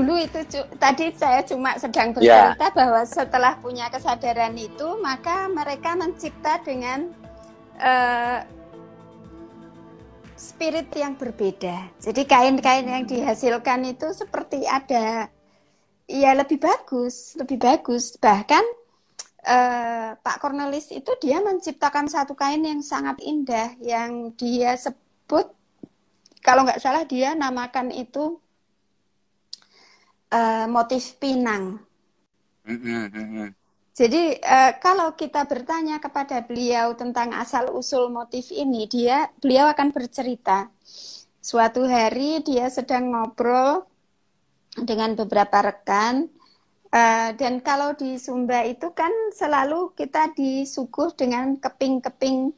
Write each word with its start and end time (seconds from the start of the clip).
dulu 0.00 0.16
itu 0.16 0.40
tadi 0.80 1.12
saya 1.12 1.44
cuma 1.44 1.76
sedang 1.76 2.16
ya. 2.16 2.56
bercerita 2.56 2.66
yeah. 2.72 2.76
bahwa 2.76 3.00
setelah 3.04 3.52
punya 3.60 3.92
kesadaran 3.92 4.56
itu 4.56 4.96
maka 5.04 5.44
mereka 5.52 5.92
mencipta 5.92 6.56
dengan 6.64 7.12
uh, 7.76 8.40
spirit 10.40 10.88
yang 10.96 11.20
berbeda. 11.20 11.92
Jadi 12.00 12.24
kain-kain 12.24 12.88
yang 12.88 13.04
dihasilkan 13.04 13.84
itu 13.84 14.08
seperti 14.16 14.64
ada 14.64 15.28
ya 16.08 16.30
lebih 16.32 16.56
bagus, 16.56 17.36
lebih 17.36 17.60
bagus. 17.60 18.16
Bahkan 18.16 18.64
uh, 19.44 20.16
Pak 20.16 20.36
Cornelis 20.40 20.88
itu 20.96 21.12
dia 21.20 21.44
menciptakan 21.44 22.08
satu 22.08 22.32
kain 22.32 22.64
yang 22.64 22.80
sangat 22.80 23.20
indah 23.20 23.76
yang 23.84 24.32
dia 24.32 24.80
sebut 24.80 25.52
kalau 26.40 26.64
nggak 26.64 26.80
salah 26.80 27.04
dia 27.04 27.36
namakan 27.36 27.92
itu 27.92 28.40
uh, 30.32 30.66
motif 30.70 31.18
pinang. 31.18 31.78
Jadi 33.90 34.38
uh, 34.40 34.72
kalau 34.80 35.12
kita 35.18 35.44
bertanya 35.44 36.00
kepada 36.00 36.40
beliau 36.40 36.96
tentang 36.96 37.36
asal 37.36 37.68
usul 37.74 38.08
motif 38.08 38.48
ini, 38.54 38.88
dia 38.88 39.28
beliau 39.42 39.68
akan 39.68 39.92
bercerita. 39.92 40.70
Suatu 41.40 41.84
hari 41.84 42.40
dia 42.46 42.70
sedang 42.72 43.12
ngobrol 43.12 43.84
dengan 44.78 45.18
beberapa 45.18 45.66
rekan 45.66 46.30
uh, 46.94 47.30
dan 47.34 47.58
kalau 47.60 47.94
di 47.98 48.16
Sumba 48.16 48.62
itu 48.62 48.94
kan 48.94 49.10
selalu 49.34 49.92
kita 49.98 50.30
disuguh 50.34 51.10
dengan 51.18 51.58
keping-keping 51.58 52.54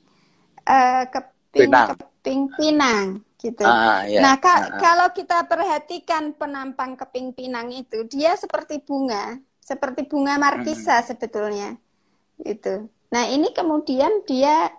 uh, 0.68 1.05
keping-keping 1.08 2.52
pinang 2.58 3.24
gitu. 3.42 3.66
Ah, 3.66 4.06
ya. 4.06 4.22
Nah, 4.22 4.38
ka 4.38 4.48
ah, 4.48 4.56
ah. 4.56 4.66
kalau 4.78 5.08
kita 5.10 5.42
perhatikan 5.50 6.30
penampang 6.38 6.94
keping 6.94 7.34
pinang 7.34 7.74
itu, 7.74 8.06
dia 8.06 8.38
seperti 8.38 8.78
bunga, 8.78 9.36
seperti 9.58 10.06
bunga 10.06 10.38
markisa 10.38 11.02
hmm. 11.02 11.06
sebetulnya. 11.10 11.70
Itu. 12.38 12.86
Nah, 13.10 13.28
ini 13.28 13.50
kemudian 13.50 14.22
dia 14.24 14.70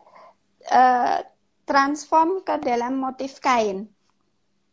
uh, 0.72 1.20
transform 1.68 2.42
ke 2.42 2.56
dalam 2.64 2.98
motif 2.98 3.44
kain. 3.44 3.86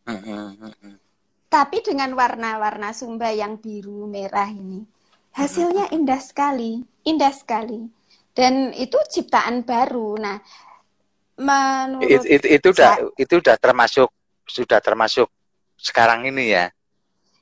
Hmm, 0.07 0.17
hmm, 0.17 0.51
hmm, 0.57 0.95
Tapi 1.51 1.83
dengan 1.83 2.15
warna-warna 2.15 2.95
Sumba 2.95 3.29
yang 3.29 3.59
biru 3.59 4.07
merah 4.07 4.49
ini. 4.49 4.81
Hasilnya 5.31 5.91
indah 5.95 6.19
sekali, 6.19 6.83
indah 7.07 7.31
sekali. 7.31 7.87
Dan 8.31 8.71
itu 8.75 8.95
ciptaan 9.11 9.63
baru. 9.63 10.19
Nah, 10.19 10.39
menurut 11.41 12.05
itu, 12.05 12.25
itu, 12.29 12.47
itu 12.47 12.67
udah 12.69 12.91
itu 13.17 13.33
udah 13.41 13.55
termasuk 13.57 14.09
sudah 14.45 14.77
termasuk 14.77 15.27
sekarang 15.81 16.29
ini 16.29 16.53
ya. 16.53 16.65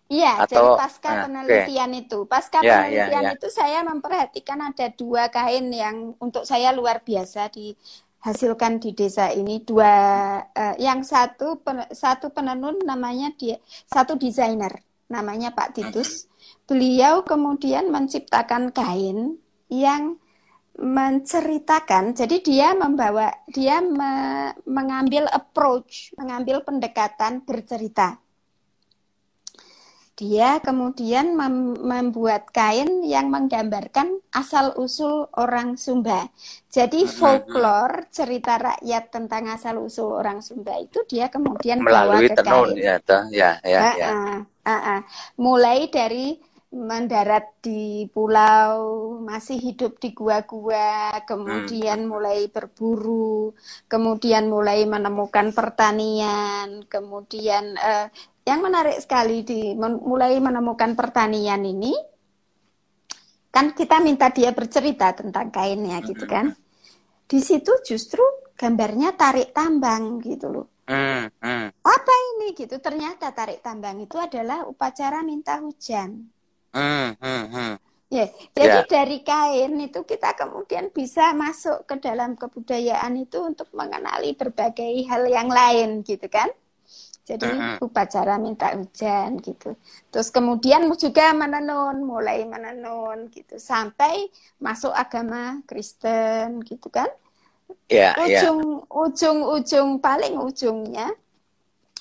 Iya, 0.09 0.41
Atau, 0.41 0.73
jadi 0.73 0.81
pasca 0.81 1.09
nah, 1.13 1.21
penelitian 1.29 1.91
okay. 1.93 2.01
itu, 2.01 2.19
pasca 2.25 2.59
ya, 2.65 2.81
penelitian 2.81 3.23
ya, 3.29 3.29
ya. 3.29 3.35
itu 3.37 3.47
saya 3.53 3.79
memperhatikan 3.85 4.57
ada 4.57 4.89
dua 4.89 5.29
kain 5.29 5.69
yang 5.69 6.17
untuk 6.17 6.49
saya 6.49 6.73
luar 6.73 7.05
biasa 7.05 7.53
dihasilkan 7.53 8.81
di 8.81 8.97
desa 8.97 9.29
ini. 9.29 9.61
Dua, 9.61 9.93
uh, 10.41 10.75
yang 10.81 11.05
satu 11.05 11.61
pen, 11.61 11.85
satu 11.93 12.33
penenun 12.33 12.81
namanya 12.81 13.29
dia, 13.37 13.61
satu 13.85 14.17
desainer 14.17 14.81
namanya 15.13 15.53
Pak 15.53 15.77
Titus. 15.77 16.25
Beliau 16.65 17.21
kemudian 17.21 17.93
menciptakan 17.93 18.73
kain 18.73 19.37
yang 19.69 20.17
menceritakan. 20.79 22.15
Jadi 22.15 22.39
dia 22.39 22.71
membawa 22.71 23.27
dia 23.51 23.83
me, 23.83 24.49
mengambil 24.63 25.27
approach, 25.27 26.15
mengambil 26.15 26.63
pendekatan 26.63 27.43
bercerita. 27.43 28.17
Dia 30.19 30.59
kemudian 30.59 31.31
mem, 31.31 31.79
membuat 31.79 32.51
kain 32.51 33.07
yang 33.07 33.31
menggambarkan 33.31 34.19
asal 34.35 34.75
usul 34.75 35.31
orang 35.39 35.79
Sumba. 35.79 36.27
Jadi 36.67 37.07
folklore 37.07 38.11
cerita 38.11 38.59
rakyat 38.59 39.15
tentang 39.15 39.47
asal 39.47 39.79
usul 39.79 40.19
orang 40.19 40.43
Sumba 40.43 40.75
itu 40.75 41.07
dia 41.07 41.31
kemudian 41.31 41.79
melalui 41.79 42.27
bawa 42.27 42.35
ke 42.35 42.35
tenun 42.35 42.67
kain. 42.75 42.83
ya, 42.83 42.95
ya, 43.31 43.51
ya, 43.63 43.79
ya. 43.95 44.07
Uh, 44.11 44.15
uh, 44.19 44.39
uh, 44.67 44.75
uh. 44.75 44.99
Mulai 45.39 45.87
dari 45.87 46.35
mendarat 46.69 47.57
di 47.65 48.05
pulau, 48.13 49.17
masih 49.25 49.57
hidup 49.57 49.97
di 49.97 50.13
gua-gua, 50.13 51.17
kemudian 51.25 52.05
hmm. 52.05 52.09
mulai 52.09 52.45
berburu, 52.45 53.57
kemudian 53.89 54.45
mulai 54.45 54.85
menemukan 54.85 55.49
pertanian, 55.49 56.85
kemudian 56.85 57.73
uh, 57.73 58.05
yang 58.45 58.61
menarik 58.61 59.01
sekali 59.01 59.41
di 59.41 59.73
men 59.73 59.97
mulai 59.97 60.37
menemukan 60.37 60.93
pertanian 60.93 61.61
ini 61.65 61.93
kan 63.49 63.73
kita 63.73 63.97
minta 63.97 64.29
dia 64.29 64.53
bercerita 64.53 65.09
tentang 65.17 65.49
kainnya 65.49 65.97
hmm. 66.01 66.05
gitu 66.05 66.25
kan. 66.29 66.53
Di 67.29 67.41
situ 67.41 67.81
justru 67.81 68.21
gambarnya 68.53 69.17
tarik 69.17 69.53
tambang 69.57 70.21
gitu 70.21 70.53
loh. 70.53 70.67
Hmm. 70.85 71.29
Hmm. 71.41 71.69
Apa 71.73 72.13
ini 72.37 72.53
gitu? 72.53 72.77
Ternyata 72.77 73.33
tarik 73.33 73.61
tambang 73.65 74.01
itu 74.01 74.17
adalah 74.21 74.65
upacara 74.69 75.21
minta 75.25 75.61
hujan. 75.61 76.29
Hmm, 76.73 77.17
hmm, 77.17 77.45
hmm. 77.49 77.73
Ya, 78.09 78.25
jadi 78.57 78.81
ya. 78.81 78.89
dari 78.89 79.21
kain 79.21 79.77
itu 79.85 80.01
kita 80.01 80.33
kemudian 80.33 80.89
bisa 80.89 81.29
masuk 81.37 81.85
ke 81.85 82.01
dalam 82.01 82.33
kebudayaan 82.33 83.13
itu 83.21 83.37
untuk 83.45 83.69
mengenali 83.69 84.33
berbagai 84.33 85.05
hal 85.05 85.29
yang 85.29 85.45
lain 85.45 86.01
gitu 86.01 86.25
kan. 86.25 86.49
Jadi 87.29 87.45
uh 87.45 87.77
-huh. 87.77 87.85
upacara 87.85 88.41
minta 88.41 88.73
hujan 88.73 89.37
gitu. 89.45 89.77
Terus 90.09 90.33
kemudian 90.33 90.89
juga 90.97 91.29
menenun, 91.37 92.01
mulai 92.01 92.41
menenun 92.49 93.29
gitu 93.29 93.61
sampai 93.61 94.33
masuk 94.57 94.89
agama 94.89 95.61
Kristen 95.69 96.65
gitu 96.65 96.89
kan. 96.89 97.05
Yeah, 97.85 98.17
ya. 98.17 98.25
ujung 98.25 98.61
yeah. 98.81 99.01
ujung 99.05 99.39
ujung 99.45 99.89
paling 100.01 100.33
ujungnya 100.41 101.13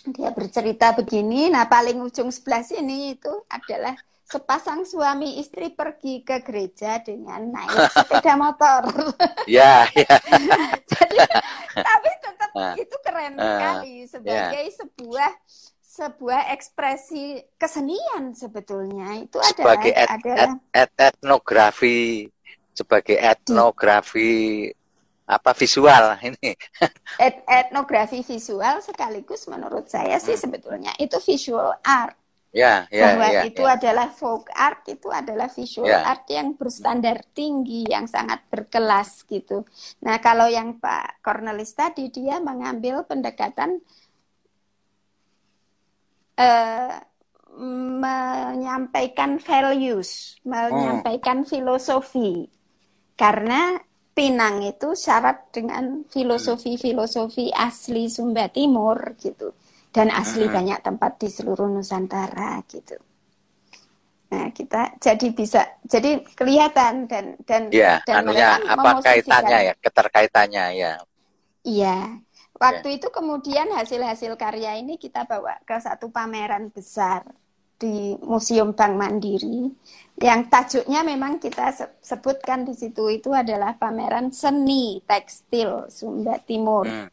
dia 0.08 0.32
bercerita 0.32 0.96
begini. 0.96 1.52
Nah 1.52 1.68
paling 1.68 2.00
ujung 2.00 2.32
sebelah 2.32 2.64
sini 2.64 3.12
itu 3.12 3.32
adalah 3.52 3.92
sepasang 4.28 4.84
suami 4.84 5.40
istri 5.40 5.72
pergi 5.72 6.20
ke 6.20 6.44
gereja 6.44 7.00
dengan 7.00 7.48
naik 7.48 7.88
sepeda 7.96 8.36
motor. 8.36 8.82
Ya, 9.48 9.88
ya. 9.96 10.16
Jadi, 10.92 11.16
tapi 11.72 12.10
tetap 12.20 12.50
uh, 12.52 12.76
itu 12.76 12.96
keren 13.00 13.32
uh, 13.40 13.44
sekali 13.48 13.94
sebagai 14.04 14.64
yeah. 14.68 14.76
sebuah 14.76 15.30
sebuah 15.88 16.40
ekspresi 16.52 17.40
kesenian 17.56 18.36
sebetulnya 18.36 19.24
itu 19.24 19.40
sebagai 19.56 19.88
adalah, 19.96 20.04
et, 20.04 20.08
adalah 20.20 20.50
et, 20.52 20.84
et, 20.84 20.90
etnografi 21.00 22.00
sebagai 22.76 23.16
etnografi 23.16 24.68
apa 25.24 25.50
visual 25.56 26.20
ini 26.20 26.52
et, 27.16 27.36
etnografi 27.48 28.20
visual 28.20 28.84
sekaligus 28.84 29.48
menurut 29.48 29.88
saya 29.88 30.20
sih 30.20 30.36
hmm. 30.36 30.44
sebetulnya 30.44 30.92
itu 31.00 31.16
visual 31.24 31.72
art 31.80 32.17
Ya, 32.48 32.88
ya, 32.88 33.12
bahwa 33.12 33.28
ya, 33.28 33.42
itu 33.44 33.60
ya. 33.60 33.76
adalah 33.76 34.08
folk 34.08 34.48
art, 34.56 34.80
itu 34.88 35.12
adalah 35.12 35.52
visual 35.52 35.84
ya. 35.84 36.00
art 36.00 36.24
yang 36.32 36.56
berstandar 36.56 37.20
tinggi, 37.36 37.84
yang 37.84 38.08
sangat 38.08 38.40
berkelas 38.48 39.28
gitu. 39.28 39.68
Nah, 40.00 40.16
kalau 40.16 40.48
yang 40.48 40.80
Pak 40.80 41.20
Cornelis 41.20 41.76
tadi 41.76 42.08
dia 42.08 42.40
mengambil 42.40 43.04
pendekatan 43.04 43.84
uh, 46.40 46.96
menyampaikan 47.60 49.36
values, 49.44 50.40
menyampaikan 50.40 51.44
hmm. 51.44 51.48
filosofi, 51.52 52.48
karena 53.12 53.76
Pinang 54.18 54.66
itu 54.66 54.98
syarat 54.98 55.54
dengan 55.54 56.02
filosofi-filosofi 56.10 57.54
asli 57.54 58.10
Sumba 58.10 58.50
Timur 58.50 59.14
gitu 59.14 59.54
dan 59.98 60.14
asli 60.14 60.46
hmm. 60.46 60.54
banyak 60.54 60.78
tempat 60.86 61.18
di 61.18 61.26
seluruh 61.26 61.66
Nusantara 61.66 62.62
gitu. 62.70 62.94
Nah, 64.30 64.54
kita 64.54 64.94
jadi 65.02 65.26
bisa 65.34 65.66
jadi 65.82 66.22
kelihatan 66.38 67.10
dan 67.10 67.34
dan 67.42 67.66
ya, 67.74 67.98
dan 68.06 68.22
anunya, 68.22 68.62
apa 68.62 69.02
kaitannya 69.02 69.58
ya, 69.58 69.74
keterkaitannya 69.82 70.64
ya. 70.78 70.92
Iya. 71.66 71.98
Waktu 72.54 72.88
ya. 72.94 72.96
itu 73.02 73.08
kemudian 73.10 73.74
hasil-hasil 73.74 74.38
karya 74.38 74.78
ini 74.78 75.02
kita 75.02 75.26
bawa 75.26 75.58
ke 75.66 75.74
satu 75.82 76.14
pameran 76.14 76.70
besar 76.70 77.26
di 77.74 78.14
Museum 78.22 78.78
Bank 78.78 78.94
Mandiri 78.94 79.66
yang 80.18 80.46
tajuknya 80.46 81.02
memang 81.02 81.42
kita 81.42 81.74
sebutkan 81.98 82.62
di 82.66 82.74
situ 82.74 83.10
itu 83.10 83.34
adalah 83.34 83.74
pameran 83.74 84.30
seni 84.30 85.02
tekstil 85.02 85.90
Sumba 85.90 86.38
Timur. 86.38 86.86
Hmm 86.86 87.10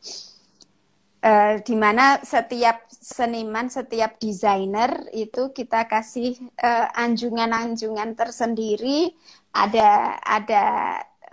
uh, 1.25 1.53
di 1.65 1.75
mana 1.75 2.21
setiap 2.21 2.85
seniman, 2.93 3.67
setiap 3.67 4.21
desainer 4.21 5.09
itu 5.11 5.49
kita 5.49 5.89
kasih 5.89 6.37
uh, 6.61 6.93
anjungan-anjungan 6.93 8.13
tersendiri, 8.13 9.17
ada 9.51 10.21
ada 10.21 10.65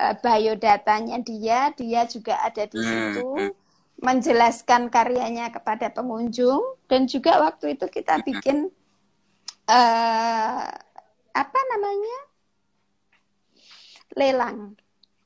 uh, 0.01 0.15
biodatanya 0.17 1.21
dia, 1.21 1.71
dia 1.77 2.09
juga 2.09 2.41
ada 2.41 2.65
di 2.65 2.81
hmm, 2.81 2.89
situ 2.89 3.29
hmm. 3.29 3.53
menjelaskan 4.01 4.89
karyanya 4.89 5.53
kepada 5.53 5.93
pengunjung. 5.93 6.81
Dan 6.89 7.05
juga 7.05 7.39
waktu 7.45 7.77
itu 7.77 7.87
kita 7.93 8.25
bikin 8.25 8.73
uh, 9.69 10.65
apa 11.33 11.61
namanya? 11.77 12.19
Lelang 14.13 14.77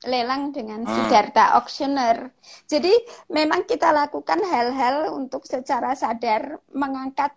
lelang 0.07 0.55
dengan 0.55 0.87
hmm. 0.87 0.91
Siddhartha 0.91 1.59
Auctioneer. 1.59 2.31
Jadi 2.65 2.91
memang 3.31 3.67
kita 3.67 3.91
lakukan 3.93 4.41
hal-hal 4.47 5.13
untuk 5.13 5.45
secara 5.45 5.93
sadar 5.99 6.63
mengangkat 6.73 7.35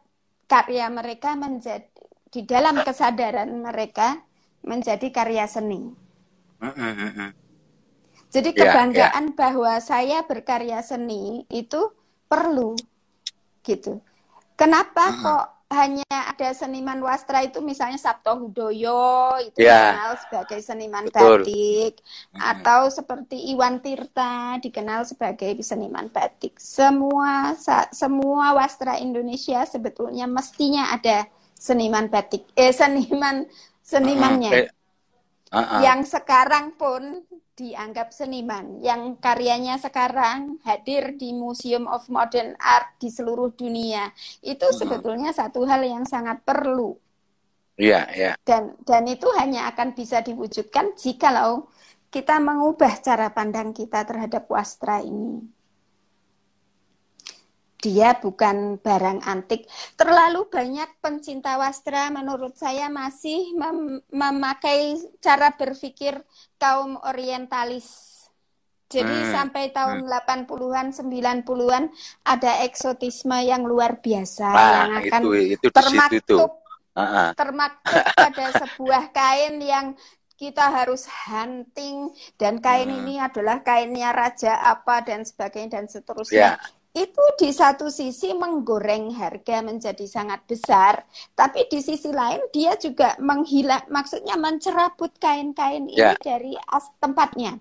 karya 0.49 0.89
mereka 0.89 1.33
menjadi 1.37 1.85
di 2.29 2.45
dalam 2.45 2.85
kesadaran 2.85 3.49
mereka 3.49 4.21
menjadi 4.61 5.09
karya 5.09 5.49
seni. 5.49 5.89
Hmm, 6.61 6.75
hmm, 6.75 7.31
Jadi 8.29 8.53
ya, 8.53 8.57
kebanggaan 8.69 9.25
yeah, 9.25 9.33
yeah. 9.33 9.37
bahwa 9.37 9.73
saya 9.81 10.21
berkarya 10.21 10.85
seni 10.85 11.49
itu 11.49 11.89
perlu 12.29 12.77
gitu. 13.65 13.97
Kenapa 14.53 15.03
kok 15.17 15.45
hanya 15.69 16.09
ada 16.09 16.49
seniman 16.49 16.97
wastra 16.97 17.45
itu 17.45 17.61
misalnya 17.61 18.01
Sabto 18.01 18.33
Hudoyo 18.33 19.37
itu 19.37 19.61
ya. 19.61 19.93
dikenal 19.93 20.13
sebagai 20.17 20.59
seniman 20.65 21.05
Betul. 21.05 21.45
batik 21.45 21.93
atau 22.33 22.89
seperti 22.89 23.53
Iwan 23.53 23.77
Tirta 23.77 24.57
dikenal 24.57 25.05
sebagai 25.05 25.61
seniman 25.61 26.09
batik. 26.09 26.57
Semua 26.57 27.53
semua 27.93 28.57
wastra 28.57 28.97
Indonesia 28.97 29.61
sebetulnya 29.69 30.25
mestinya 30.25 30.89
ada 30.89 31.29
seniman 31.53 32.09
batik 32.09 32.49
eh 32.57 32.73
seniman 32.79 33.45
senimannya. 33.85 34.73
Uh, 35.53 35.53
uh, 35.53 35.61
uh. 35.61 35.79
Yang 35.85 36.17
sekarang 36.17 36.73
pun 36.81 37.21
dianggap 37.59 38.15
seniman 38.15 38.79
yang 38.79 39.19
karyanya 39.19 39.75
sekarang 39.75 40.63
hadir 40.63 41.19
di 41.19 41.35
Museum 41.35 41.91
of 41.91 42.07
Modern 42.07 42.55
Art 42.55 42.95
di 42.95 43.11
seluruh 43.11 43.51
dunia 43.51 44.07
itu 44.39 44.63
hmm. 44.63 44.77
sebetulnya 44.79 45.35
satu 45.35 45.67
hal 45.67 45.83
yang 45.83 46.07
sangat 46.07 46.39
perlu. 46.47 46.95
Iya, 47.75 48.07
iya. 48.15 48.31
Dan 48.39 48.79
dan 48.87 49.03
itu 49.11 49.27
hanya 49.35 49.67
akan 49.75 49.91
bisa 49.91 50.23
diwujudkan 50.23 50.95
jikalau 50.95 51.67
kita 52.07 52.39
mengubah 52.39 53.03
cara 53.03 53.27
pandang 53.35 53.75
kita 53.75 54.07
terhadap 54.07 54.47
wastra 54.47 55.03
ini 55.03 55.58
dia 57.79 58.19
bukan 58.19 58.77
barang 58.79 59.23
antik. 59.23 59.65
Terlalu 59.95 60.51
banyak 60.51 60.99
pencinta 60.99 61.55
wastra 61.55 62.11
menurut 62.11 62.59
saya 62.59 62.91
masih 62.91 63.55
mem 63.55 64.03
memakai 64.11 64.99
cara 65.23 65.55
berpikir 65.55 66.19
kaum 66.59 66.99
orientalis. 67.07 68.19
Jadi 68.89 69.29
hmm. 69.29 69.31
sampai 69.31 69.69
tahun 69.69 70.09
hmm. 70.09 70.49
80-an, 70.49 70.87
90-an 70.97 71.83
ada 72.25 72.65
eksotisme 72.65 73.37
yang 73.45 73.61
luar 73.63 74.01
biasa 74.01 74.49
yang 74.49 74.91
akan 74.97 75.21
itu, 75.29 75.29
itu 75.61 75.67
termaktub, 75.69 76.49
uh 76.97 77.01
-huh. 77.05 77.29
termaktub 77.37 78.01
pada 78.17 78.45
sebuah 78.57 79.13
kain 79.13 79.61
yang 79.61 79.93
kita 80.41 80.73
harus 80.73 81.05
hunting 81.05 82.09
dan 82.41 82.57
kain 82.65 82.89
hmm. 82.89 82.99
ini 83.05 83.15
adalah 83.21 83.61
kainnya 83.61 84.09
raja 84.09 84.57
apa 84.57 85.05
dan 85.05 85.21
sebagainya 85.21 85.79
dan 85.79 85.85
seterusnya. 85.85 86.57
Yeah 86.57 86.78
itu 86.99 87.23
di 87.39 87.55
satu 87.55 87.87
sisi 87.87 88.35
menggoreng 88.35 89.15
harga 89.15 89.63
menjadi 89.63 90.03
sangat 90.03 90.43
besar, 90.43 91.07
tapi 91.31 91.63
di 91.71 91.79
sisi 91.79 92.11
lain 92.11 92.43
dia 92.51 92.75
juga 92.75 93.15
menghilang, 93.23 93.87
maksudnya 93.87 94.35
mencerabut 94.35 95.15
kain-kain 95.15 95.87
ini 95.87 95.95
yeah. 95.95 96.19
dari 96.19 96.59
as 96.67 96.91
tempatnya. 96.99 97.55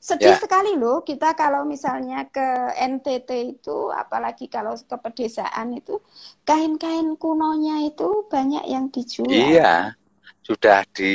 Sedih 0.00 0.32
yeah. 0.32 0.40
sekali 0.40 0.78
loh 0.80 1.04
kita 1.04 1.36
kalau 1.36 1.68
misalnya 1.68 2.24
ke 2.32 2.72
NTT 2.80 3.60
itu, 3.60 3.92
apalagi 3.92 4.48
kalau 4.48 4.72
ke 4.72 4.96
pedesaan 4.96 5.76
itu, 5.76 6.00
kain-kain 6.48 7.12
kunonya 7.20 7.84
itu 7.84 8.24
banyak 8.32 8.64
yang 8.64 8.88
dijual. 8.88 9.28
Iya, 9.28 9.92
sudah 10.40 10.80
di 10.96 11.12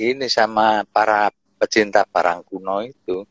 ini 0.00 0.24
sama 0.32 0.88
para 0.88 1.28
pecinta 1.60 2.08
barang 2.08 2.48
kuno 2.48 2.80
itu. 2.80 3.28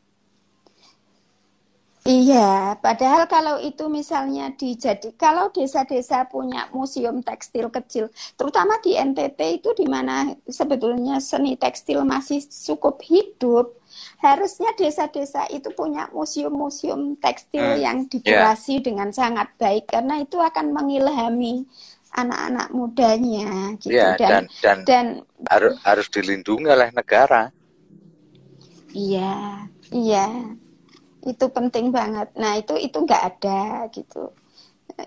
Iya, 2.07 2.79
padahal 2.79 3.27
kalau 3.27 3.59
itu 3.59 3.91
misalnya 3.91 4.55
dijadi, 4.55 5.11
kalau 5.19 5.51
desa-desa 5.51 6.23
punya 6.31 6.71
museum 6.71 7.19
tekstil 7.19 7.67
kecil, 7.67 8.07
terutama 8.39 8.79
di 8.79 8.95
NTT 8.95 9.59
itu 9.59 9.75
di 9.75 9.83
mana 9.83 10.31
sebetulnya 10.47 11.19
seni 11.19 11.59
tekstil 11.59 12.07
masih 12.07 12.39
cukup 12.47 13.03
hidup, 13.03 13.75
harusnya 14.23 14.71
desa-desa 14.79 15.43
itu 15.51 15.75
punya 15.75 16.07
museum-museum 16.15 17.19
tekstil 17.19 17.75
hmm. 17.75 17.83
yang 17.83 17.97
ya. 18.07 18.09
dikurasi 18.15 18.79
yeah. 18.79 18.83
dengan 18.87 19.09
sangat 19.11 19.51
baik 19.59 19.91
karena 19.91 20.23
itu 20.23 20.39
akan 20.39 20.71
mengilhami 20.71 21.67
anak-anak 22.15 22.67
mudanya 22.73 23.75
gitu 23.77 23.93
yeah, 23.93 24.15
dan 24.15 24.47
dan, 24.63 24.77
dan 24.87 25.05
harus 25.51 25.75
harus 25.83 26.07
dilindungi 26.07 26.71
oleh 26.71 26.89
negara. 26.95 27.51
Iya, 28.89 29.67
iya 29.93 30.25
itu 31.25 31.45
penting 31.51 31.91
banget. 31.91 32.31
Nah 32.39 32.59
itu 32.59 32.75
itu 32.79 32.97
nggak 32.99 33.23
ada 33.35 33.87
gitu. 33.91 34.31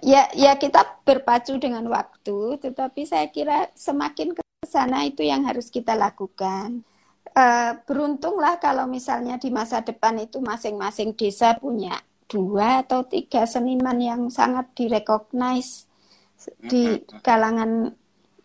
Ya 0.00 0.28
ya 0.32 0.56
kita 0.56 1.04
berpacu 1.04 1.60
dengan 1.60 1.84
waktu, 1.92 2.60
tetapi 2.60 3.04
saya 3.04 3.28
kira 3.28 3.68
semakin 3.76 4.32
ke 4.32 4.42
sana 4.64 5.04
itu 5.04 5.20
yang 5.24 5.44
harus 5.44 5.68
kita 5.68 5.92
lakukan. 5.96 6.84
Uh, 7.32 7.80
beruntunglah 7.88 8.60
kalau 8.60 8.84
misalnya 8.84 9.40
di 9.40 9.48
masa 9.48 9.80
depan 9.80 10.20
itu 10.20 10.36
masing-masing 10.44 11.16
desa 11.16 11.56
punya 11.56 11.96
dua 12.28 12.84
atau 12.84 13.04
tiga 13.08 13.48
seniman 13.48 13.96
yang 13.96 14.22
sangat 14.28 14.68
direkognize 14.76 15.88
di 16.60 17.00
kalangan 17.22 17.92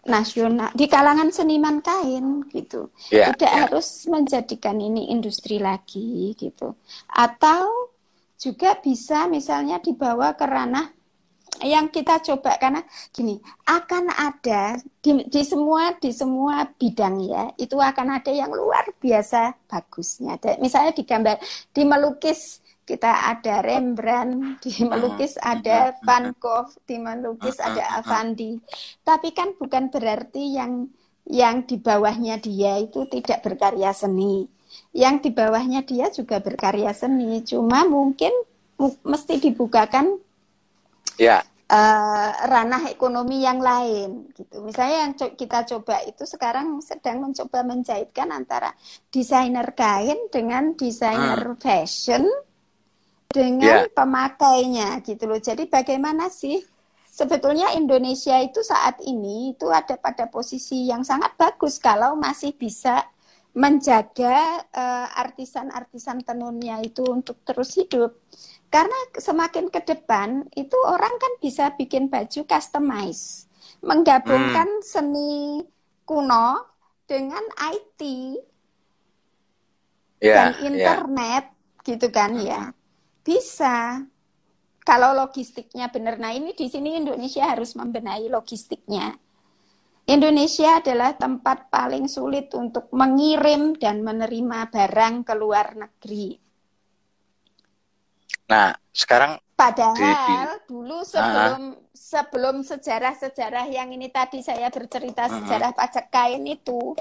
nasional 0.07 0.71
di 0.73 0.87
kalangan 0.87 1.29
seniman 1.29 1.83
kain 1.83 2.47
gitu. 2.49 2.89
Yeah, 3.11 3.35
tidak 3.35 3.51
yeah. 3.51 3.61
harus 3.67 3.87
menjadikan 4.07 4.79
ini 4.79 5.11
industri 5.11 5.59
lagi 5.59 6.33
gitu. 6.39 6.73
Atau 7.11 7.93
juga 8.39 8.79
bisa 8.79 9.27
misalnya 9.27 9.83
dibawa 9.83 10.33
ke 10.33 10.45
ranah 10.47 10.97
yang 11.65 11.89
kita 11.89 12.21
coba 12.21 12.59
karena 12.61 12.85
gini 13.09 13.41
akan 13.65 14.13
ada 14.13 14.77
di, 15.01 15.25
di 15.25 15.41
semua 15.41 15.95
di 15.97 16.13
semua 16.13 16.69
bidang 16.69 17.17
ya 17.25 17.49
itu 17.57 17.73
akan 17.81 18.21
ada 18.21 18.29
yang 18.29 18.53
luar 18.53 18.85
biasa 19.01 19.57
bagusnya. 19.65 20.37
Misalnya 20.61 20.93
di 20.93 21.03
gambar 21.07 21.41
di 21.73 21.81
melukis 21.81 22.61
kita 22.87 23.35
ada 23.35 23.59
Rembrandt, 23.59 24.63
di 24.63 24.87
melukis 24.87 25.35
ada 25.43 25.91
Van 26.07 26.31
Gogh, 26.39 26.71
di 26.87 26.95
melukis 26.95 27.59
ada 27.59 27.99
Avandi. 27.99 28.55
Tapi 29.03 29.35
kan 29.35 29.51
bukan 29.59 29.91
berarti 29.91 30.55
yang 30.55 30.87
yang 31.27 31.67
di 31.67 31.75
bawahnya 31.75 32.39
dia 32.39 32.79
itu 32.79 33.03
tidak 33.11 33.43
berkarya 33.43 33.91
seni. 33.91 34.47
Yang 34.95 35.27
di 35.27 35.29
bawahnya 35.35 35.83
dia 35.83 36.07
juga 36.15 36.39
berkarya 36.39 36.95
seni, 36.95 37.43
cuma 37.43 37.83
mungkin 37.83 38.31
mesti 39.03 39.35
dibukakan 39.43 40.23
ya. 41.19 41.43
Uh, 41.67 42.31
ranah 42.47 42.87
ekonomi 42.87 43.43
yang 43.43 43.59
lain 43.59 44.31
gitu. 44.31 44.63
Misalnya 44.63 45.03
yang 45.03 45.13
co 45.19 45.35
kita 45.35 45.67
coba 45.67 45.99
itu 46.07 46.23
sekarang 46.23 46.79
sedang 46.79 47.19
mencoba 47.19 47.59
menjahitkan 47.67 48.31
antara 48.31 48.71
desainer 49.11 49.75
kain 49.75 50.31
dengan 50.31 50.79
desainer 50.79 51.43
hmm. 51.43 51.59
fashion 51.59 52.23
dengan 53.31 53.85
yeah. 53.85 53.91
pemakainya 53.91 55.03
gitu 55.03 55.27
loh. 55.27 55.39
Jadi 55.39 55.67
bagaimana 55.67 56.31
sih 56.31 56.63
sebetulnya 57.07 57.73
Indonesia 57.75 58.37
itu 58.39 58.63
saat 58.63 59.01
ini 59.03 59.57
itu 59.57 59.67
ada 59.67 59.97
pada 59.99 60.29
posisi 60.29 60.87
yang 60.87 61.03
sangat 61.03 61.33
bagus 61.35 61.81
kalau 61.81 62.15
masih 62.15 62.55
bisa 62.55 63.03
menjaga 63.57 64.61
uh, 64.69 65.07
artisan-artisan 65.17 66.21
tenunnya 66.21 66.77
itu 66.85 67.01
untuk 67.09 67.41
terus 67.41 67.73
hidup. 67.73 68.13
Karena 68.69 68.93
semakin 69.17 69.73
ke 69.73 69.81
depan 69.81 70.45
itu 70.53 70.77
orang 70.85 71.15
kan 71.17 71.33
bisa 71.41 71.73
bikin 71.73 72.11
baju 72.11 72.45
customize, 72.45 73.49
menggabungkan 73.81 74.69
hmm. 74.77 74.85
seni 74.85 75.65
kuno 76.05 76.69
dengan 77.09 77.41
IT 77.57 78.01
yeah, 80.21 80.35
dan 80.35 80.49
ya. 80.53 80.61
internet 80.69 81.43
yeah. 81.49 81.81
gitu 81.87 82.07
kan 82.13 82.31
ya. 82.37 82.61
Bisa. 83.27 83.99
Kalau 84.87 85.11
logistiknya 85.11 85.91
benar. 85.91 86.15
Nah, 86.15 86.31
ini 86.31 86.55
di 86.55 86.71
sini 86.71 86.95
Indonesia 86.95 87.43
harus 87.43 87.75
membenahi 87.75 88.31
logistiknya. 88.31 89.19
Indonesia 90.07 90.79
adalah 90.79 91.19
tempat 91.19 91.67
paling 91.67 92.07
sulit 92.07 92.55
untuk 92.55 92.87
mengirim 92.95 93.75
dan 93.75 93.99
menerima 93.99 94.71
barang 94.71 95.27
ke 95.27 95.33
luar 95.35 95.75
negeri. 95.75 96.39
Nah, 98.47 98.71
sekarang 98.95 99.35
padahal 99.51 100.63
di, 100.63 100.71
dulu 100.71 101.03
sebelum 101.03 101.75
uh, 101.75 101.91
sebelum 101.91 102.63
sejarah-sejarah 102.63 103.67
yang 103.67 103.91
ini 103.91 104.07
tadi 104.07 104.39
saya 104.39 104.71
bercerita 104.71 105.27
uh, 105.27 105.31
sejarah 105.35 105.75
pajak 105.75 106.07
kain 106.07 106.47
itu 106.47 106.95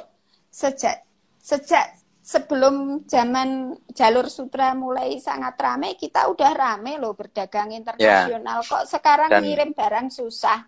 sejak 0.51 1.07
sejak 1.39 1.87
sebelum 2.27 3.07
zaman 3.07 3.79
jalur 3.95 4.27
sutra 4.27 4.75
mulai 4.75 5.23
sangat 5.23 5.55
ramai, 5.63 5.95
kita 5.95 6.27
udah 6.27 6.51
rame 6.59 6.99
loh 6.99 7.15
berdagang 7.15 7.71
internasional. 7.71 8.59
Ya. 8.59 8.67
Kok 8.67 8.85
sekarang 8.91 9.31
dan, 9.31 9.47
ngirim 9.47 9.71
barang 9.71 10.11
susah? 10.11 10.67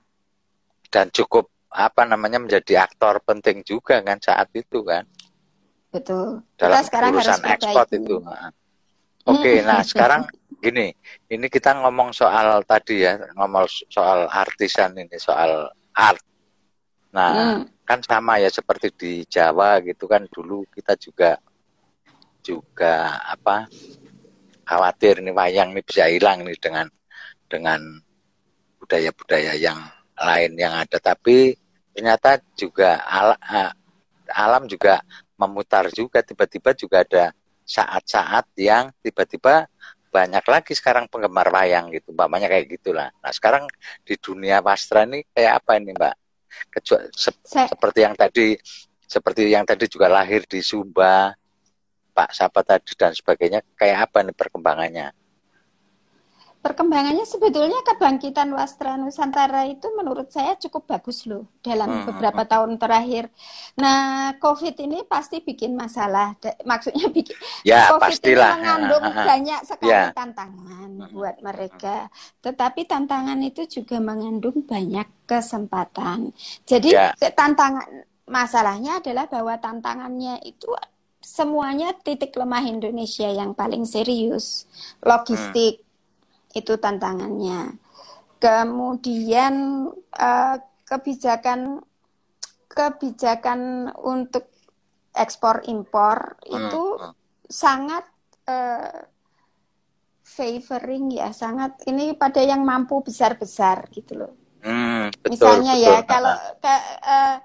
Dan 0.87 1.11
cukup 1.11 1.51
apa 1.75 2.07
namanya 2.07 2.39
menjadi 2.39 2.87
aktor 2.87 3.19
penting 3.27 3.67
juga 3.67 3.99
kan 4.07 4.23
saat 4.23 4.55
itu 4.55 4.87
kan. 4.87 5.03
Betul. 5.91 6.47
Dalam 6.55 6.79
kita 6.79 6.87
sekarang 6.87 7.11
urusan 7.19 7.43
harus 7.43 7.55
ekspor 7.59 7.87
itu. 7.91 8.17
Oke, 8.23 8.55
okay, 9.27 9.57
nah 9.67 9.83
sekarang 9.83 10.31
gini, 10.65 10.95
ini 11.27 11.47
kita 11.51 11.75
ngomong 11.75 12.15
soal 12.15 12.63
tadi 12.63 13.03
ya, 13.03 13.19
ngomong 13.35 13.67
soal 13.91 14.31
artisan 14.31 14.95
ini, 14.95 15.19
soal 15.19 15.75
art. 15.91 16.23
Nah, 17.11 17.31
hmm. 17.35 17.83
kan 17.83 17.99
sama 18.07 18.39
ya 18.39 18.47
seperti 18.47 18.95
di 18.95 19.13
Jawa 19.27 19.83
gitu 19.83 20.07
kan 20.07 20.23
dulu 20.31 20.63
kita 20.71 20.95
juga 20.95 21.41
juga 22.49 23.21
apa 23.29 23.69
khawatir 24.65 25.21
nih 25.21 25.33
wayang 25.37 25.77
ini 25.77 25.85
bisa 25.85 26.09
hilang 26.09 26.45
nih 26.49 26.57
dengan 26.57 26.87
dengan 27.49 27.81
budaya-budaya 28.81 29.53
yang 29.57 29.81
lain 30.17 30.53
yang 30.57 30.73
ada. 30.73 30.97
Tapi 30.97 31.53
ternyata 31.93 32.41
juga 32.57 33.05
al, 33.05 33.37
alam 34.33 34.65
juga 34.65 35.05
memutar 35.37 35.89
juga 35.93 36.25
tiba-tiba 36.25 36.73
juga 36.73 37.05
ada 37.05 37.25
saat-saat 37.69 38.49
yang 38.57 38.89
tiba-tiba 39.05 39.69
banyak 40.09 40.45
lagi 40.49 40.73
sekarang 40.73 41.05
penggemar 41.07 41.53
wayang 41.53 41.93
gitu 41.93 42.17
mbak 42.17 42.33
kayak 42.49 42.67
gitulah. 42.81 43.13
Nah 43.21 43.33
sekarang 43.33 43.69
di 44.03 44.17
dunia 44.17 44.65
wastra 44.65 45.05
ini 45.05 45.21
kayak 45.37 45.63
apa 45.63 45.77
ini 45.77 45.93
mbak? 45.93 46.15
Kecuali, 46.73 47.13
se 47.13 47.31
seperti 47.45 48.01
yang 48.03 48.17
tadi 48.17 48.57
seperti 49.05 49.53
yang 49.53 49.69
tadi 49.69 49.85
juga 49.85 50.09
lahir 50.09 50.49
di 50.49 50.65
Sumba 50.65 51.33
Pak 52.19 52.35
siapa 52.35 52.67
tadi 52.67 52.91
dan 52.99 53.15
sebagainya 53.15 53.63
kayak 53.79 54.11
apa 54.11 54.27
nih 54.27 54.35
perkembangannya 54.35 55.15
perkembangannya 56.59 57.23
sebetulnya 57.23 57.81
kebangkitan 57.87 58.51
wastra 58.51 58.99
Nusantara 58.99 59.71
itu 59.71 59.87
menurut 59.95 60.29
saya 60.35 60.59
cukup 60.59 60.91
bagus 60.91 61.23
loh 61.25 61.47
dalam 61.63 61.87
hmm. 61.87 62.05
beberapa 62.11 62.43
tahun 62.45 62.77
terakhir. 62.77 63.31
Nah, 63.79 64.35
COVID 64.43 64.75
ini 64.83 65.07
pasti 65.07 65.39
bikin 65.39 65.79
masalah. 65.79 66.35
Maksudnya 66.67 67.09
bikin 67.17 67.39
ya, 67.63 67.95
COVID 67.95 68.03
pastilah. 68.03 68.51
ini 68.51 68.55
mengandung 68.59 69.07
banyak 69.15 69.61
sekali 69.65 69.95
ya. 69.95 70.11
tantangan 70.11 70.91
buat 71.15 71.37
mereka. 71.41 72.11
Tetapi 72.43 72.81
tantangan 72.91 73.39
itu 73.47 73.63
juga 73.71 74.03
mengandung 74.03 74.67
banyak 74.67 75.07
kesempatan. 75.31 76.35
Jadi 76.67 76.91
ya. 76.91 77.15
tantangan 77.15 77.87
masalahnya 78.29 79.01
adalah 79.01 79.25
bahwa 79.31 79.57
tantangannya 79.57 80.43
itu 80.45 80.69
semuanya 81.29 81.93
titik 81.93 82.33
lemah 82.33 82.65
Indonesia 82.65 83.29
yang 83.29 83.53
paling 83.53 83.85
serius, 83.85 84.65
logistik. 85.05 85.85
Hmm 85.85 85.87
itu 86.57 86.75
tantangannya. 86.81 87.77
Kemudian 88.39 89.55
uh, 90.15 90.57
kebijakan 90.87 91.83
kebijakan 92.69 93.91
untuk 93.99 94.47
ekspor 95.13 95.67
impor 95.67 96.39
hmm. 96.47 96.55
itu 96.55 96.85
hmm. 96.95 97.13
sangat 97.51 98.05
uh, 98.47 99.03
favoring 100.23 101.11
ya, 101.19 101.35
sangat 101.35 101.83
ini 101.91 102.15
pada 102.15 102.39
yang 102.39 102.63
mampu 102.63 103.03
besar-besar 103.03 103.91
gitu 103.91 104.23
loh. 104.23 104.33
Hmm, 104.63 105.11
betul, 105.19 105.31
Misalnya 105.35 105.75
betul. 105.75 105.87
ya 105.87 105.97
kalau 106.07 106.35
ke, 106.63 106.75
uh, 107.03 107.37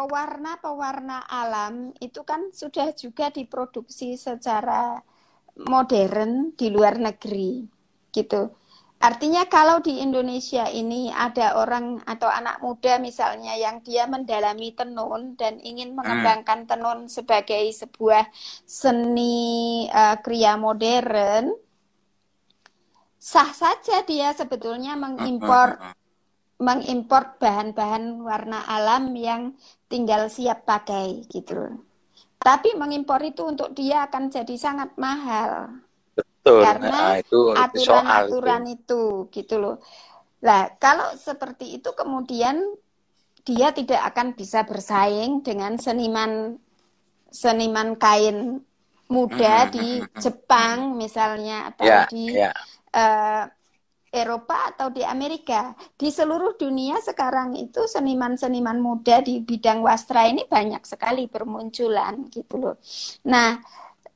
pewarna-pewarna 0.00 1.28
alam 1.28 1.92
itu 2.00 2.24
kan 2.24 2.48
sudah 2.48 2.96
juga 2.96 3.28
diproduksi 3.28 4.16
secara 4.16 4.96
modern 5.68 6.56
di 6.56 6.72
luar 6.72 6.96
negeri 6.96 7.68
gitu. 8.08 8.48
Artinya 9.00 9.48
kalau 9.48 9.80
di 9.80 10.00
Indonesia 10.00 10.68
ini 10.68 11.08
ada 11.08 11.56
orang 11.56 12.04
atau 12.04 12.28
anak 12.28 12.60
muda 12.60 13.00
misalnya 13.00 13.56
yang 13.56 13.80
dia 13.80 14.04
mendalami 14.04 14.72
tenun 14.72 15.36
dan 15.36 15.60
ingin 15.60 15.92
hmm. 15.92 15.96
mengembangkan 16.00 16.68
tenun 16.68 16.98
sebagai 17.08 17.64
sebuah 17.72 18.28
seni 18.64 19.88
uh, 19.88 20.20
kriya 20.20 20.60
modern, 20.60 21.52
sah 23.16 23.52
saja 23.52 24.04
dia 24.04 24.32
sebetulnya 24.36 24.96
mengimpor 24.96 25.80
mengimpor 26.68 27.40
bahan-bahan 27.40 28.20
warna 28.20 28.68
alam 28.68 29.16
yang 29.16 29.56
tinggal 29.90 30.30
siap 30.30 30.62
pakai 30.62 31.26
gitu. 31.26 31.82
Tapi 32.40 32.72
mengimpor 32.78 33.20
itu 33.20 33.44
untuk 33.44 33.74
dia 33.76 34.06
akan 34.08 34.30
jadi 34.32 34.54
sangat 34.56 34.96
mahal. 34.96 35.82
Betul. 36.16 36.64
Karena 36.64 37.20
nah, 37.20 37.60
aturan-aturan 37.68 38.62
itu. 38.70 39.26
itu 39.28 39.34
gitu 39.34 39.54
loh. 39.60 39.76
Nah, 40.40 40.72
kalau 40.80 41.12
seperti 41.20 41.76
itu 41.76 41.92
kemudian 41.92 42.64
dia 43.44 43.74
tidak 43.76 44.00
akan 44.14 44.32
bisa 44.32 44.64
bersaing 44.64 45.44
dengan 45.44 45.76
seniman 45.76 46.56
seniman 47.28 47.98
kain 48.00 48.64
muda 49.10 49.68
di 49.68 50.00
Jepang 50.22 50.94
misalnya 50.94 51.74
atau 51.74 51.84
yeah, 51.84 52.06
di 52.08 52.24
yeah. 52.30 52.54
Uh, 52.90 53.44
Eropa 54.10 54.74
atau 54.74 54.90
di 54.90 55.06
Amerika. 55.06 55.70
Di 55.94 56.10
seluruh 56.10 56.58
dunia 56.58 56.98
sekarang 56.98 57.54
itu 57.54 57.86
seniman-seniman 57.86 58.82
muda 58.82 59.22
di 59.22 59.38
bidang 59.38 59.86
wastra 59.86 60.26
ini 60.26 60.42
banyak 60.50 60.82
sekali 60.82 61.30
bermunculan 61.30 62.26
gitu 62.26 62.58
loh. 62.58 62.76
Nah, 63.30 63.54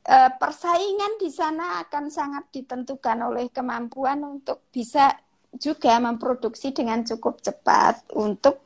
eh, 0.03 0.31
persaingan 0.35 1.15
di 1.23 1.31
sana 1.31 1.79
akan 1.87 2.11
sangat 2.11 2.51
ditentukan 2.51 3.19
oleh 3.23 3.49
kemampuan 3.55 4.21
untuk 4.27 4.67
bisa 4.75 5.15
juga 5.55 6.03
memproduksi 6.03 6.75
dengan 6.75 7.07
cukup 7.07 7.39
cepat 7.39 8.11
untuk 8.19 8.59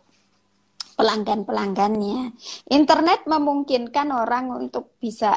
pelanggan-pelanggannya. 0.98 2.34
Internet 2.72 3.28
memungkinkan 3.28 4.08
orang 4.10 4.50
untuk 4.50 4.98
bisa 4.98 5.36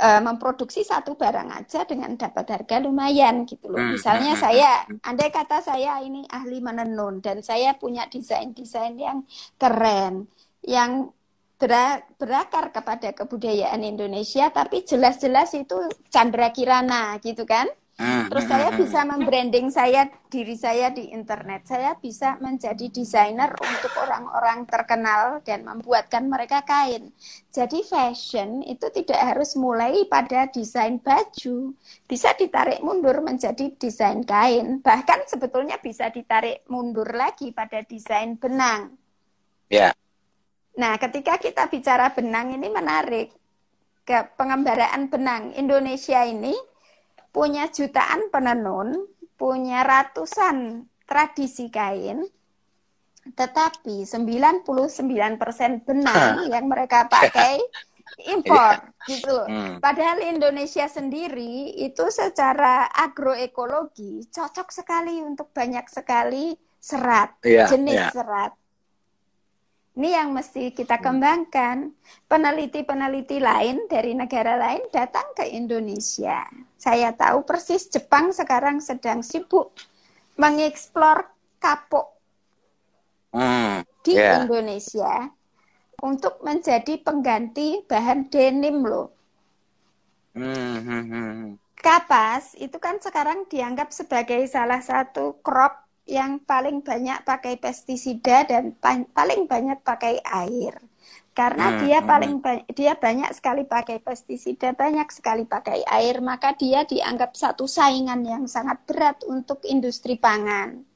uh, 0.00 0.20
memproduksi 0.22 0.82
satu 0.82 1.14
barang 1.14 1.50
aja 1.54 1.86
dengan 1.86 2.14
dapat 2.18 2.46
harga 2.50 2.82
lumayan 2.82 3.46
gitu 3.46 3.70
loh. 3.70 3.78
Hmm, 3.78 3.94
Misalnya 3.94 4.34
hmm, 4.34 4.40
hmm, 4.40 4.46
saya, 4.46 4.70
andai 5.06 5.30
kata 5.30 5.58
saya 5.62 6.02
ini 6.02 6.26
ahli 6.30 6.58
menenun 6.58 7.22
dan 7.22 7.44
saya 7.44 7.76
punya 7.78 8.06
desain-desain 8.10 8.98
yang 8.98 9.22
keren, 9.58 10.26
yang 10.64 11.14
berakar 12.18 12.74
kepada 12.74 13.14
kebudayaan 13.14 13.80
Indonesia 13.86 14.50
tapi 14.50 14.84
jelas-jelas 14.84 15.54
itu 15.54 15.86
Chandra 16.10 16.50
Kirana 16.50 17.16
gitu 17.22 17.46
kan 17.48 17.70
terus 17.94 18.50
hmm, 18.50 18.50
saya 18.50 18.68
hmm, 18.74 18.78
bisa 18.82 19.00
membranding 19.06 19.66
saya 19.70 20.10
diri 20.26 20.58
saya 20.58 20.90
di 20.90 21.14
internet. 21.14 21.62
Saya 21.70 21.94
bisa 21.94 22.34
menjadi 22.42 22.90
desainer 22.90 23.54
untuk 23.54 23.94
orang-orang 23.94 24.66
terkenal 24.66 25.38
dan 25.46 25.62
membuatkan 25.62 26.26
mereka 26.26 26.66
kain. 26.66 27.14
Jadi 27.54 27.86
fashion 27.86 28.66
itu 28.66 28.90
tidak 28.90 29.20
harus 29.22 29.54
mulai 29.54 30.10
pada 30.10 30.50
desain 30.50 30.98
baju. 30.98 31.70
Bisa 32.10 32.34
ditarik 32.34 32.82
mundur 32.82 33.22
menjadi 33.22 33.70
desain 33.78 34.26
kain. 34.26 34.82
Bahkan 34.82 35.30
sebetulnya 35.30 35.78
bisa 35.78 36.10
ditarik 36.10 36.66
mundur 36.66 37.06
lagi 37.14 37.54
pada 37.54 37.78
desain 37.86 38.34
benang. 38.34 38.98
Ya. 39.70 39.94
Nah, 40.74 40.98
ketika 40.98 41.38
kita 41.38 41.70
bicara 41.70 42.10
benang 42.10 42.58
ini 42.58 42.66
menarik. 42.66 43.30
Ke 44.04 44.26
pengembaraan 44.36 45.08
benang. 45.08 45.56
Indonesia 45.56 46.26
ini 46.28 46.52
punya 47.34 47.66
jutaan 47.66 48.30
penenun, 48.30 49.10
punya 49.34 49.82
ratusan 49.82 50.86
tradisi 51.02 51.66
kain, 51.66 52.22
tetapi 53.34 54.06
99% 54.06 55.82
benang 55.82 56.46
yang 56.46 56.64
mereka 56.70 57.10
pakai 57.10 57.58
impor 58.32 58.78
iya. 58.78 59.10
gitu 59.10 59.30
loh. 59.34 59.48
Hmm. 59.50 59.82
Padahal 59.82 60.22
Indonesia 60.22 60.86
sendiri 60.86 61.74
itu 61.74 62.06
secara 62.14 62.86
agroekologi 62.94 64.30
cocok 64.30 64.70
sekali 64.70 65.18
untuk 65.18 65.50
banyak 65.50 65.90
sekali 65.90 66.54
serat, 66.78 67.42
yeah, 67.42 67.66
jenis 67.66 67.98
yeah. 67.98 68.12
serat. 68.14 68.52
Ini 69.94 70.10
yang 70.10 70.34
mesti 70.34 70.74
kita 70.74 70.98
hmm. 70.98 71.04
kembangkan. 71.06 71.76
Peneliti-peneliti 72.26 73.38
lain 73.38 73.86
dari 73.86 74.10
negara 74.18 74.58
lain 74.58 74.90
datang 74.90 75.30
ke 75.38 75.46
Indonesia. 75.54 76.42
Saya 76.74 77.14
tahu 77.14 77.46
persis 77.46 77.86
Jepang 77.86 78.34
sekarang 78.34 78.82
sedang 78.82 79.22
sibuk 79.22 79.70
mengeksplor 80.34 81.30
kapok 81.62 82.10
hmm, 83.30 83.86
di 84.02 84.18
yeah. 84.18 84.42
Indonesia 84.42 85.30
untuk 86.02 86.42
menjadi 86.42 86.98
pengganti 87.00 87.86
bahan 87.86 88.26
denim 88.28 88.82
loh. 88.82 89.14
Hmm, 90.34 90.76
hmm, 90.82 91.04
hmm. 91.06 91.42
Kapas 91.78 92.58
itu 92.58 92.74
kan 92.82 92.98
sekarang 92.98 93.46
dianggap 93.46 93.94
sebagai 93.94 94.42
salah 94.50 94.82
satu 94.82 95.38
crop 95.38 95.83
yang 96.04 96.40
paling 96.44 96.84
banyak 96.84 97.24
pakai 97.24 97.56
pestisida 97.56 98.44
dan 98.44 98.76
paling 99.12 99.48
banyak 99.48 99.80
pakai 99.80 100.20
air. 100.20 100.76
Karena 101.34 101.74
hmm, 101.74 101.78
dia 101.82 101.98
hmm. 101.98 102.06
paling 102.06 102.34
banyak, 102.38 102.66
dia 102.78 102.92
banyak 102.94 103.30
sekali 103.34 103.66
pakai 103.66 103.98
pestisida, 103.98 104.70
banyak 104.70 105.10
sekali 105.10 105.42
pakai 105.42 105.82
air, 105.82 106.22
maka 106.22 106.54
dia 106.54 106.86
dianggap 106.86 107.34
satu 107.34 107.66
saingan 107.66 108.22
yang 108.22 108.46
sangat 108.46 108.78
berat 108.86 109.18
untuk 109.26 109.58
industri 109.66 110.14
pangan. 110.14 110.86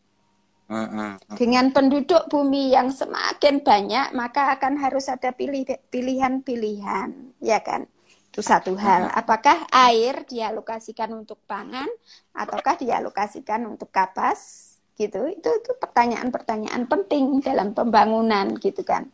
Dengan 1.33 1.73
penduduk 1.73 2.29
bumi 2.29 2.77
yang 2.77 2.93
semakin 2.93 3.65
banyak, 3.65 4.13
maka 4.13 4.53
akan 4.55 4.77
harus 4.77 5.09
ada 5.09 5.33
pilihan-pilihan, 5.89 7.09
ya 7.41 7.59
kan? 7.65 7.89
Itu 8.29 8.45
satu 8.45 8.77
hal. 8.77 9.09
Apakah 9.17 9.65
air 9.73 10.29
dialokasikan 10.29 11.09
untuk 11.17 11.41
pangan 11.49 11.89
ataukah 12.37 12.77
dialokasikan 12.77 13.65
untuk 13.65 13.89
kapas? 13.89 14.68
Gitu. 14.99 15.21
Itu 15.31 15.49
itu 15.63 15.71
pertanyaan-pertanyaan 15.79 16.91
penting 16.91 17.39
dalam 17.39 17.71
pembangunan 17.71 18.59
gitu 18.59 18.83
kan. 18.83 19.07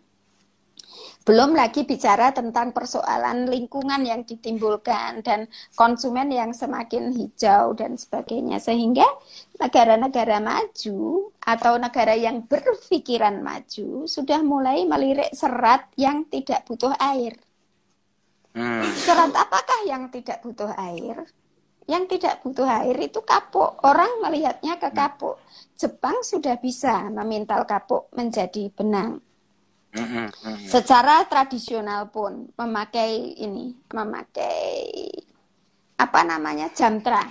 Belum 1.25 1.57
lagi 1.57 1.89
bicara 1.89 2.37
tentang 2.37 2.77
persoalan 2.77 3.49
lingkungan 3.49 4.05
yang 4.05 4.29
ditimbulkan 4.29 5.25
dan 5.25 5.49
konsumen 5.73 6.29
yang 6.29 6.53
semakin 6.53 7.17
hijau 7.17 7.73
dan 7.73 7.97
sebagainya. 7.97 8.61
Sehingga 8.61 9.09
negara-negara 9.57 10.45
maju 10.45 11.33
atau 11.41 11.81
negara 11.81 12.13
yang 12.13 12.45
berpikiran 12.45 13.41
maju 13.41 14.05
sudah 14.05 14.45
mulai 14.45 14.85
melirik 14.85 15.33
serat 15.33 15.89
yang 15.97 16.29
tidak 16.29 16.69
butuh 16.69 16.93
air. 17.01 17.41
Hmm. 18.53 18.85
Serat 18.93 19.33
apakah 19.33 19.81
yang 19.89 20.13
tidak 20.13 20.45
butuh 20.45 20.77
air? 20.77 21.25
Yang 21.85 22.17
tidak 22.17 22.41
butuh 22.41 22.65
air 22.65 22.97
itu 22.97 23.21
kapuk. 23.21 23.77
Orang 23.85 24.25
melihatnya 24.25 24.81
ke 24.81 24.89
kapuk. 24.93 25.37
Jepang 25.77 26.25
sudah 26.25 26.57
bisa 26.57 27.13
memintal 27.13 27.69
kapuk 27.69 28.09
menjadi 28.17 28.73
benang. 28.73 29.21
Secara 30.67 31.23
tradisional 31.31 32.11
pun 32.11 32.51
memakai 32.59 33.39
ini, 33.39 33.79
memakai 33.95 35.07
apa 35.95 36.21
namanya 36.27 36.67
jantra. 36.75 37.23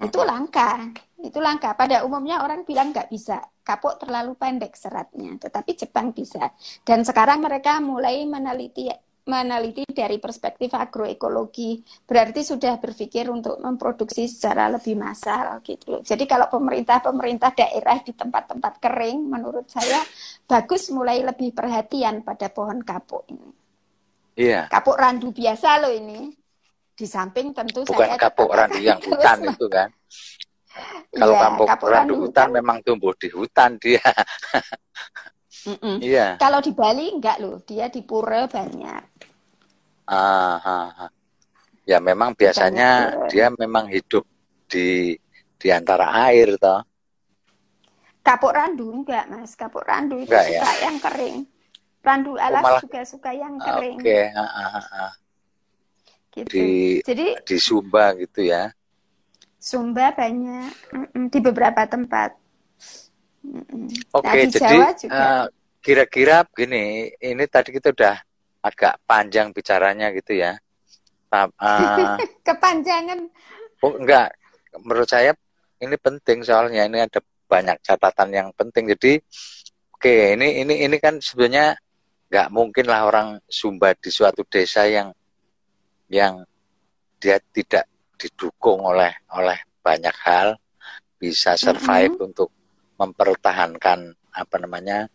Itu 0.00 0.24
langka, 0.24 0.94
itu 1.20 1.36
langka. 1.42 1.76
Pada 1.76 2.06
umumnya 2.08 2.40
orang 2.40 2.64
bilang 2.64 2.94
nggak 2.94 3.12
bisa, 3.12 3.42
kapuk 3.60 4.00
terlalu 4.00 4.32
pendek 4.38 4.72
seratnya. 4.78 5.36
Tetapi 5.36 5.70
Jepang 5.76 6.16
bisa. 6.16 6.54
Dan 6.86 7.04
sekarang 7.04 7.44
mereka 7.44 7.82
mulai 7.84 8.24
meneliti 8.24 8.88
meneliti 9.28 9.84
dari 9.90 10.16
perspektif 10.16 10.72
agroekologi 10.72 11.82
berarti 12.08 12.40
sudah 12.40 12.80
berpikir 12.80 13.28
untuk 13.28 13.60
memproduksi 13.60 14.24
secara 14.24 14.72
lebih 14.72 14.96
massal 14.96 15.60
gitu 15.60 16.00
Jadi 16.00 16.24
kalau 16.24 16.48
pemerintah-pemerintah 16.48 17.52
daerah 17.52 18.00
di 18.00 18.16
tempat-tempat 18.16 18.80
kering 18.80 19.18
menurut 19.28 19.68
saya 19.68 20.00
bagus 20.48 20.88
mulai 20.90 21.20
lebih 21.20 21.52
perhatian 21.52 22.26
pada 22.26 22.48
pohon 22.50 22.80
kapuk 22.82 23.28
ini. 23.30 23.50
Iya. 24.40 24.66
Kapuk 24.72 24.96
randu 24.96 25.30
biasa 25.30 25.84
loh 25.84 25.92
ini. 25.92 26.32
Di 26.96 27.08
samping 27.08 27.56
tentu 27.56 27.84
Bukan 27.88 27.96
saya 27.96 28.16
kapuk 28.20 28.50
randu 28.52 28.80
yang 28.80 29.00
hutan 29.00 29.38
itu 29.46 29.66
kan. 29.68 29.88
Kalau 31.20 31.34
ya, 31.34 31.42
kapuk, 31.50 31.66
kapuk 31.66 31.88
randu, 31.90 32.14
randu 32.14 32.14
hutan, 32.28 32.48
hutan 32.48 32.48
memang 32.56 32.76
tumbuh 32.86 33.14
di 33.16 33.28
hutan 33.32 33.70
dia. 33.80 34.04
Mm 35.66 35.98
Iya. 36.00 36.26
Kalau 36.40 36.64
di 36.64 36.72
Bali 36.72 37.12
enggak 37.12 37.36
loh, 37.42 37.60
dia 37.64 37.92
di 37.92 38.00
pura 38.00 38.48
banyak. 38.48 39.02
Ah, 40.10 40.58
ah, 40.58 40.88
ah. 41.06 41.10
ya 41.86 41.98
memang 42.00 42.34
biasanya 42.34 42.88
banyak 43.12 43.28
dia 43.30 43.46
memang 43.54 43.86
hidup 43.90 44.24
di 44.66 45.14
di 45.60 45.68
antara 45.68 46.08
air 46.30 46.56
toh. 46.56 46.80
Kapuk 48.24 48.52
randu 48.52 48.88
enggak 48.88 49.28
mas, 49.28 49.52
kapuk 49.54 49.84
randu 49.84 50.16
itu 50.20 50.32
enggak, 50.32 50.48
suka 50.48 50.70
ya? 50.72 50.80
yang 50.88 50.96
kering. 50.98 51.36
Randu 52.00 52.32
oh, 52.32 52.40
alas 52.40 52.64
oh, 52.64 52.66
malah... 52.72 52.80
juga 52.80 53.00
suka 53.04 53.30
yang 53.36 53.54
kering. 53.60 53.98
Oke, 54.00 54.08
okay. 54.08 54.24
ah, 54.32 54.40
ah, 54.40 54.70
ah, 54.72 54.88
ah. 55.04 55.12
Gitu. 56.30 56.48
Di, 56.48 56.66
Jadi 57.04 57.26
di 57.44 57.56
Sumba 57.60 58.16
gitu 58.16 58.40
ya. 58.40 58.72
Sumba 59.60 60.16
banyak 60.16 60.72
di 61.28 61.38
beberapa 61.44 61.84
tempat. 61.84 62.39
Oke, 63.40 64.28
okay, 64.28 64.42
nah, 64.44 64.52
jadi 64.52 64.76
uh, 65.08 65.46
kira-kira 65.80 66.44
begini, 66.44 67.08
ini 67.16 67.44
tadi 67.48 67.72
kita 67.72 67.90
udah 67.96 68.16
agak 68.60 69.00
panjang 69.08 69.48
bicaranya 69.56 70.12
gitu 70.12 70.36
ya. 70.36 70.60
Uh, 71.32 72.20
Kepanjangan. 72.46 73.32
Oh, 73.80 73.96
enggak, 73.96 74.36
menurut 74.84 75.08
saya 75.08 75.32
ini 75.80 75.96
penting 75.96 76.44
soalnya 76.44 76.84
ini 76.84 77.00
ada 77.00 77.24
banyak 77.48 77.80
catatan 77.80 78.28
yang 78.28 78.48
penting. 78.52 78.92
Jadi, 78.92 79.16
oke, 79.96 80.04
okay, 80.04 80.36
ini 80.36 80.60
ini 80.60 80.84
ini 80.84 80.96
kan 81.00 81.16
sebenarnya 81.16 81.80
nggak 82.30 82.48
mungkin 82.52 82.86
lah 82.86 83.08
orang 83.08 83.28
Sumba 83.48 83.96
di 83.96 84.12
suatu 84.12 84.44
desa 84.46 84.86
yang 84.86 85.10
yang 86.12 86.44
dia 87.18 87.40
tidak 87.50 87.88
didukung 88.20 88.84
oleh 88.84 89.10
oleh 89.34 89.58
banyak 89.80 90.14
hal 90.22 90.54
bisa 91.16 91.56
survive 91.56 92.14
mm 92.14 92.20
-hmm. 92.20 92.28
untuk 92.30 92.48
mempertahankan 93.00 94.12
apa 94.36 94.56
namanya 94.60 95.08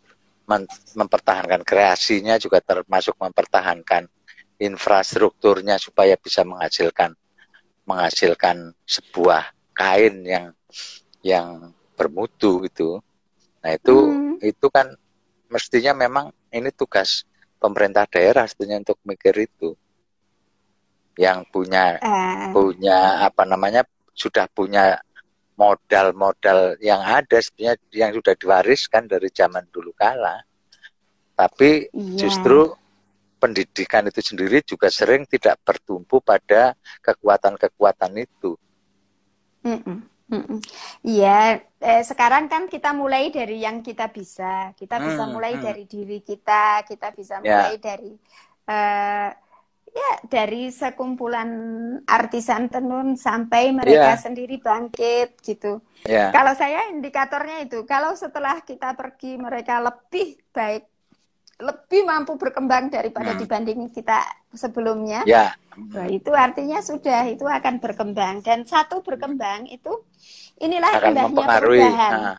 mempertahankan 0.97 1.61
kreasinya 1.61 2.37
juga 2.41 2.61
termasuk 2.61 3.13
mempertahankan 3.17 4.09
infrastrukturnya 4.57 5.77
supaya 5.77 6.17
bisa 6.17 6.41
menghasilkan 6.41 7.13
menghasilkan 7.85 8.73
sebuah 8.85 9.53
kain 9.77 10.25
yang 10.25 10.45
yang 11.21 11.73
bermutu 11.93 12.65
gitu. 12.65 13.01
Nah 13.61 13.71
itu 13.77 13.93
hmm. 13.93 14.41
itu 14.41 14.67
kan 14.73 14.93
mestinya 15.49 15.93
memang 15.93 16.33
ini 16.49 16.69
tugas 16.73 17.25
pemerintah 17.61 18.09
daerah 18.09 18.45
sebetulnya 18.49 18.81
untuk 18.81 18.97
mikir 19.05 19.33
itu. 19.37 19.77
Yang 21.15 21.47
punya 21.53 22.01
uh. 22.01 22.51
punya 22.51 23.25
apa 23.25 23.45
namanya 23.45 23.85
sudah 24.15 24.49
punya 24.51 24.99
modal-modal 25.55 26.75
yang 26.83 26.99
ada 26.99 27.39
sebenarnya 27.39 27.79
yang 27.95 28.11
sudah 28.11 28.35
diwariskan 28.35 29.07
dari 29.07 29.31
zaman 29.31 29.63
dulu 29.71 29.95
kala. 29.95 30.43
Tapi 31.35 31.91
yeah. 31.91 32.19
justru 32.19 32.75
pendidikan 33.39 34.07
itu 34.07 34.23
sendiri 34.23 34.63
juga 34.63 34.87
sering 34.87 35.27
tidak 35.27 35.59
bertumpu 35.63 36.23
pada 36.23 36.75
kekuatan-kekuatan 37.03 38.23
itu. 38.23 38.55
Iya, 41.05 41.61
eh, 41.77 42.01
sekarang 42.01 42.49
kan 42.49 42.65
kita 42.65 42.97
mulai 42.97 43.29
dari 43.29 43.61
yang 43.61 43.85
kita 43.85 44.09
bisa. 44.09 44.73
Kita 44.73 44.97
bisa 44.97 45.23
hmm, 45.25 45.31
mulai 45.31 45.53
hmm. 45.57 45.63
dari 45.63 45.83
diri 45.85 46.19
kita, 46.25 46.81
kita 46.87 47.13
bisa 47.13 47.39
ya. 47.39 47.43
mulai 47.45 47.75
yeah. 47.77 47.81
dari 47.81 48.11
uh, 48.65 49.29
ya 49.95 50.11
dari 50.27 50.67
sekumpulan 50.75 51.49
artisan 52.03 52.67
tenun 52.67 53.15
sampai 53.15 53.71
mereka 53.71 54.13
yeah. 54.13 54.19
sendiri 54.19 54.59
bangkit 54.59 55.39
gitu. 55.39 55.79
Yeah. 56.03 56.35
Kalau 56.35 56.51
saya 56.51 56.91
indikatornya 56.91 57.63
itu, 57.63 57.87
kalau 57.87 58.11
setelah 58.19 58.59
kita 58.59 58.91
pergi 58.99 59.39
mereka 59.39 59.79
lebih 59.79 60.35
baik, 60.51 60.83
lebih 61.63 62.03
mampu 62.03 62.35
berkembang 62.35 62.91
daripada 62.91 63.31
hmm. 63.31 63.39
dibanding 63.39 63.79
kita 63.87 64.19
sebelumnya. 64.51 65.23
Yeah. 65.23 65.55
Nah, 65.79 66.11
itu 66.11 66.35
artinya 66.35 66.83
sudah 66.83 67.31
itu 67.31 67.47
akan 67.47 67.79
berkembang 67.79 68.43
dan 68.43 68.67
satu 68.67 68.99
berkembang 68.99 69.71
itu 69.71 70.03
inilah 70.59 70.91
akan 70.99 71.11
indahnya 71.15 71.45
perubahan. 71.47 72.11
Nah. 72.11 72.35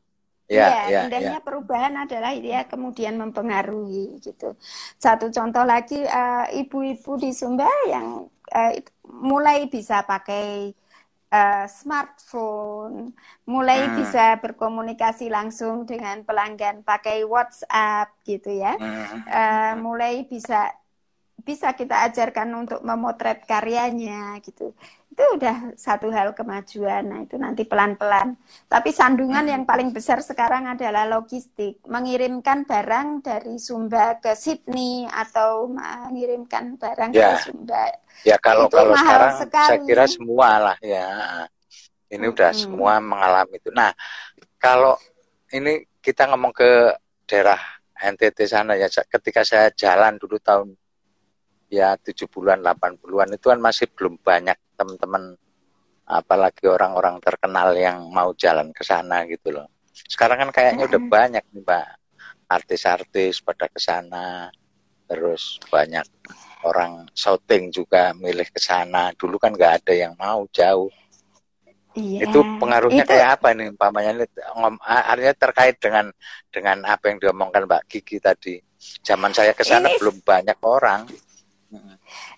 Ya, 0.47 0.63
ya, 0.71 0.83
ya 0.87 1.01
indahnya 1.11 1.39
ya. 1.39 1.45
perubahan 1.45 2.07
adalah 2.07 2.31
dia 2.39 2.63
kemudian 2.71 3.19
mempengaruhi 3.19 4.23
gitu. 4.23 4.55
Satu 4.95 5.27
contoh 5.35 5.67
lagi 5.67 5.99
eh, 5.99 6.47
ibu-ibu 6.63 7.13
uh, 7.15 7.19
di 7.19 7.35
Sumba 7.35 7.67
yang 7.91 8.31
uh, 8.55 8.73
mulai 9.11 9.67
bisa 9.67 10.07
pakai 10.07 10.71
uh, 11.35 11.67
smartphone, 11.67 13.11
mulai 13.43 13.91
hmm. 13.91 13.95
bisa 13.99 14.39
berkomunikasi 14.39 15.27
langsung 15.27 15.83
dengan 15.83 16.23
pelanggan 16.23 16.87
pakai 16.87 17.27
WhatsApp 17.27 18.15
gitu 18.23 18.55
ya, 18.55 18.79
hmm. 18.79 19.27
uh, 19.27 19.75
mulai 19.83 20.31
bisa 20.31 20.71
bisa 21.47 21.75
kita 21.79 22.07
ajarkan 22.11 22.51
untuk 22.55 22.83
memotret 22.83 23.47
karyanya 23.47 24.39
gitu 24.43 24.75
itu 25.17 25.25
udah 25.41 25.73
satu 25.81 26.13
hal 26.13 26.37
kemajuan. 26.37 27.09
Nah, 27.09 27.25
itu 27.25 27.41
nanti 27.41 27.65
pelan-pelan. 27.65 28.37
Tapi 28.69 28.93
sandungan 28.93 29.49
yang 29.49 29.65
paling 29.65 29.89
besar 29.89 30.21
sekarang 30.21 30.69
adalah 30.69 31.09
logistik. 31.09 31.81
Mengirimkan 31.89 32.69
barang 32.69 33.25
dari 33.25 33.57
Sumba 33.57 34.21
ke 34.21 34.37
Sydney 34.37 35.09
atau 35.09 35.73
mengirimkan 35.73 36.77
barang 36.77 37.17
ya. 37.17 37.33
ke 37.33 37.49
Sumba. 37.49 37.97
Ya, 38.29 38.37
kalau 38.37 38.69
itu 38.69 38.77
kalau 38.77 38.93
mahal 38.93 39.09
sekarang 39.09 39.35
sekali. 39.41 39.69
saya 39.73 39.79
kira 39.89 40.05
semua 40.05 40.51
lah 40.61 40.77
ya. 40.85 41.09
Ini 42.13 42.27
hmm. 42.29 42.35
udah 42.37 42.51
semua 42.53 42.93
mengalami 43.01 43.57
itu. 43.57 43.73
Nah, 43.73 43.97
kalau 44.61 45.01
ini 45.49 45.81
kita 46.05 46.29
ngomong 46.29 46.53
ke 46.53 46.93
daerah 47.25 47.59
NTT 47.97 48.45
sana 48.45 48.77
ya 48.77 48.93
ketika 48.93 49.41
saya 49.49 49.73
jalan 49.73 50.21
dulu 50.21 50.37
tahun 50.37 50.77
ya 51.67 51.99
tujuh 51.99 52.31
bulan, 52.31 52.63
delapan 52.63 52.95
bulan 52.99 53.29
itu 53.35 53.51
kan 53.51 53.59
masih 53.59 53.91
belum 53.91 54.19
banyak 54.23 54.57
teman-teman 54.79 55.35
apalagi 56.07 56.71
orang-orang 56.71 57.19
terkenal 57.19 57.75
yang 57.75 58.07
mau 58.15 58.31
jalan 58.39 58.71
ke 58.71 58.87
sana 58.87 59.27
gitu 59.27 59.51
loh. 59.51 59.67
Sekarang 59.91 60.39
kan 60.47 60.51
kayaknya 60.55 60.87
udah 60.87 61.03
banyak 61.03 61.45
nih 61.51 61.65
Pak 61.67 61.87
artis-artis 62.47 63.43
pada 63.43 63.67
ke 63.67 63.83
sana. 63.83 64.51
Terus 65.07 65.63
banyak 65.71 66.07
orang 66.67 67.07
shooting 67.15 67.71
juga 67.75 68.15
milih 68.15 68.47
ke 68.51 68.59
sana. 68.63 69.11
Dulu 69.15 69.39
kan 69.39 69.55
nggak 69.55 69.83
ada 69.83 69.93
yang 69.95 70.15
mau 70.19 70.47
jauh. 70.51 70.91
Iya, 71.97 72.29
itu 72.29 72.39
pengaruhnya 72.61 73.09
itu... 73.09 73.11
kayak 73.17 73.41
apa 73.41 73.57
nih 73.57 73.73
umpamanya 73.73 74.13
artinya 74.85 75.33
terkait 75.33 75.81
dengan 75.81 76.13
dengan 76.53 76.85
apa 76.85 77.09
yang 77.09 77.17
diomongkan 77.17 77.65
Mbak 77.65 77.83
Gigi 77.89 78.21
tadi. 78.21 78.61
Zaman 79.01 79.33
saya 79.33 79.57
ke 79.57 79.65
sana 79.65 79.89
ini... 79.89 79.97
belum 79.97 80.21
banyak 80.21 80.59
orang. 80.61 81.09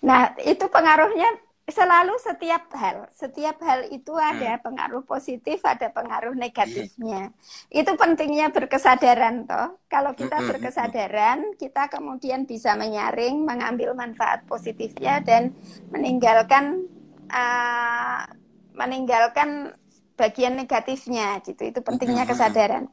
Nah, 0.03 0.33
itu 0.41 0.65
pengaruhnya 0.69 1.29
selalu 1.69 2.17
setiap 2.17 2.73
hal, 2.73 3.13
setiap 3.13 3.61
hal 3.61 3.85
itu 3.93 4.17
ada 4.17 4.57
hmm. 4.57 4.65
pengaruh 4.65 5.05
positif, 5.05 5.61
ada 5.69 5.93
pengaruh 5.93 6.33
negatifnya. 6.33 7.29
Itu 7.69 7.93
pentingnya 8.01 8.49
berkesadaran 8.49 9.45
toh. 9.45 9.77
Kalau 9.85 10.17
kita 10.17 10.41
hmm. 10.41 10.49
berkesadaran, 10.49 11.39
kita 11.61 11.93
kemudian 11.93 12.49
bisa 12.49 12.73
menyaring, 12.73 13.45
mengambil 13.45 13.93
manfaat 13.93 14.49
positifnya 14.49 15.21
dan 15.21 15.53
meninggalkan 15.93 16.89
uh, 17.29 18.25
meninggalkan 18.73 19.77
bagian 20.17 20.57
negatifnya 20.57 21.45
gitu. 21.45 21.69
Itu 21.69 21.85
pentingnya 21.85 22.25
kesadaran. 22.25 22.89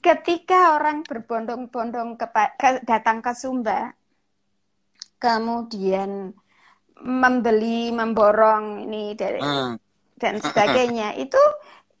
Ketika 0.00 0.74
orang 0.80 1.04
berbondong-bondong 1.04 2.16
ke, 2.16 2.26
ke, 2.56 2.68
datang 2.88 3.20
ke 3.20 3.36
Sumba, 3.36 3.92
kemudian 5.16 6.32
membeli, 7.02 7.92
memborong 7.92 8.88
ini 8.88 9.12
dari 9.12 9.40
hmm. 9.40 9.76
dan 10.16 10.40
sebagainya 10.40 11.16
itu 11.20 11.40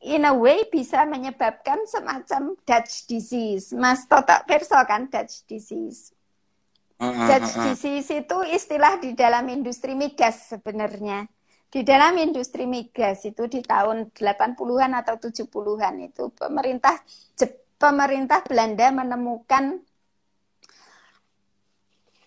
in 0.06 0.24
a 0.24 0.32
way 0.32 0.64
bisa 0.68 1.04
menyebabkan 1.04 1.84
semacam 1.84 2.56
Dutch 2.64 3.10
disease. 3.10 3.74
Mas 3.76 4.06
Toto 4.08 4.32
Perso 4.46 4.78
kan 4.86 5.10
Dutch 5.10 5.44
disease. 5.44 6.14
Hmm, 6.96 7.28
Dutch 7.28 7.52
hmm, 7.52 7.64
disease 7.72 8.08
itu 8.24 8.38
istilah 8.48 8.96
di 9.02 9.12
dalam 9.12 9.50
industri 9.52 9.92
migas 9.92 10.48
sebenarnya. 10.48 11.28
Di 11.66 11.84
dalam 11.84 12.16
industri 12.16 12.64
migas 12.64 13.26
itu 13.26 13.50
di 13.50 13.60
tahun 13.60 14.14
80-an 14.14 14.92
atau 14.96 15.18
70-an 15.18 15.94
itu 16.08 16.32
pemerintah 16.32 16.96
pemerintah 17.76 18.40
Belanda 18.48 18.88
menemukan 18.88 19.82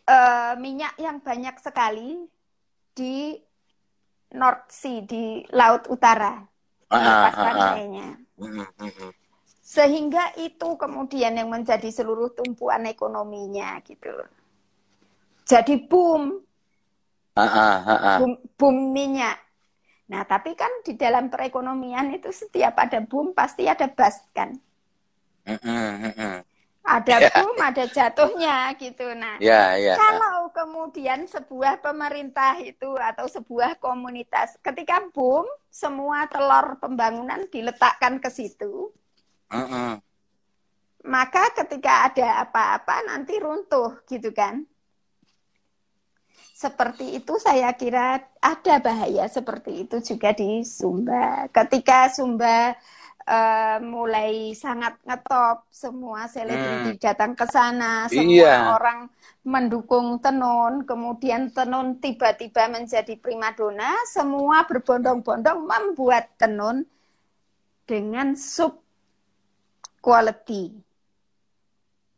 uh, 0.09 0.53
minyak 0.57 0.97
yang 0.97 1.21
banyak 1.21 1.53
sekali 1.61 2.25
di 2.97 3.37
North 4.33 4.73
Sea 4.73 5.05
di 5.05 5.45
Laut 5.53 5.85
Utara. 5.93 6.41
Ah, 6.89 7.29
ah, 7.29 7.61
ah, 7.61 8.09
Sehingga 9.61 10.33
itu 10.41 10.73
kemudian 10.73 11.37
yang 11.37 11.53
menjadi 11.53 11.85
seluruh 11.93 12.33
tumpuan 12.33 12.89
ekonominya 12.89 13.77
gitu. 13.85 14.09
Jadi 15.45 15.85
boom. 15.85 16.41
Boom, 18.17 18.33
boom 18.57 18.77
minyak. 18.89 19.37
Nah, 20.09 20.25
tapi 20.25 20.57
kan 20.57 20.81
di 20.81 20.97
dalam 20.97 21.29
perekonomian 21.29 22.09
itu 22.17 22.33
setiap 22.33 22.73
ada 22.81 22.97
boom 23.05 23.37
pasti 23.37 23.69
ada 23.69 23.85
bust 23.85 24.25
kan 24.33 24.57
ada 26.89 27.15
yeah. 27.21 27.33
boom, 27.37 27.57
ada 27.61 27.85
jatuhnya 27.85 28.57
gitu. 28.81 29.05
Nah, 29.13 29.37
yeah, 29.37 29.77
yeah. 29.77 29.93
kalau 29.93 30.49
kemudian 30.49 31.29
sebuah 31.29 31.85
pemerintah 31.85 32.57
itu 32.65 32.97
atau 32.97 33.29
sebuah 33.29 33.77
komunitas 33.77 34.57
ketika 34.65 35.05
boom, 35.13 35.45
semua 35.69 36.25
telur 36.25 36.81
pembangunan 36.81 37.45
diletakkan 37.53 38.17
ke 38.17 38.33
situ, 38.33 38.89
-uh. 39.53 40.01
maka 41.05 41.43
ketika 41.53 42.09
ada 42.09 42.41
apa-apa 42.49 43.05
nanti 43.05 43.37
runtuh 43.37 44.01
gitu 44.09 44.33
kan. 44.33 44.65
Seperti 46.59 47.15
itu 47.15 47.39
saya 47.39 47.71
kira 47.71 48.19
ada 48.43 48.75
bahaya 48.83 49.31
seperti 49.31 49.87
itu 49.87 50.03
juga 50.03 50.35
di 50.35 50.67
Sumba. 50.67 51.47
Ketika 51.55 52.11
Sumba 52.11 52.75
uh, 53.25 53.77
mulai 53.83 54.53
sangat 54.55 54.95
ngetop 55.03 55.67
semua 55.71 56.29
selebriti 56.29 56.95
hmm. 56.95 57.01
datang 57.01 57.33
ke 57.35 57.45
sana 57.49 58.07
semua 58.07 58.29
iya. 58.29 58.71
orang 58.75 59.09
mendukung 59.43 60.19
tenun 60.19 60.83
kemudian 60.85 61.49
tenun 61.49 61.97
tiba-tiba 61.97 62.69
menjadi 62.69 63.15
primadona 63.17 63.91
semua 64.07 64.63
berbondong-bondong 64.67 65.59
membuat 65.65 66.31
tenun 66.39 66.85
dengan 67.89 68.37
sub 68.37 68.79
quality 69.99 70.75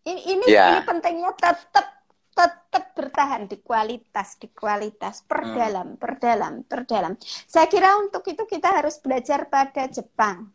ini 0.02 0.22
ini, 0.26 0.46
yeah. 0.50 0.78
ini 0.78 0.80
pentingnya 0.84 1.32
tetap 1.38 2.02
tetap 2.32 2.96
bertahan 2.96 3.44
di 3.46 3.60
kualitas, 3.60 4.40
di 4.40 4.48
kualitas, 4.50 5.22
perdalam, 5.28 5.94
hmm. 5.96 6.00
perdalam, 6.00 6.54
perdalam. 6.64 7.14
Saya 7.22 7.68
kira 7.68 8.00
untuk 8.00 8.24
itu 8.32 8.48
kita 8.48 8.72
harus 8.72 8.98
belajar 9.04 9.52
pada 9.52 9.92
Jepang. 9.92 10.48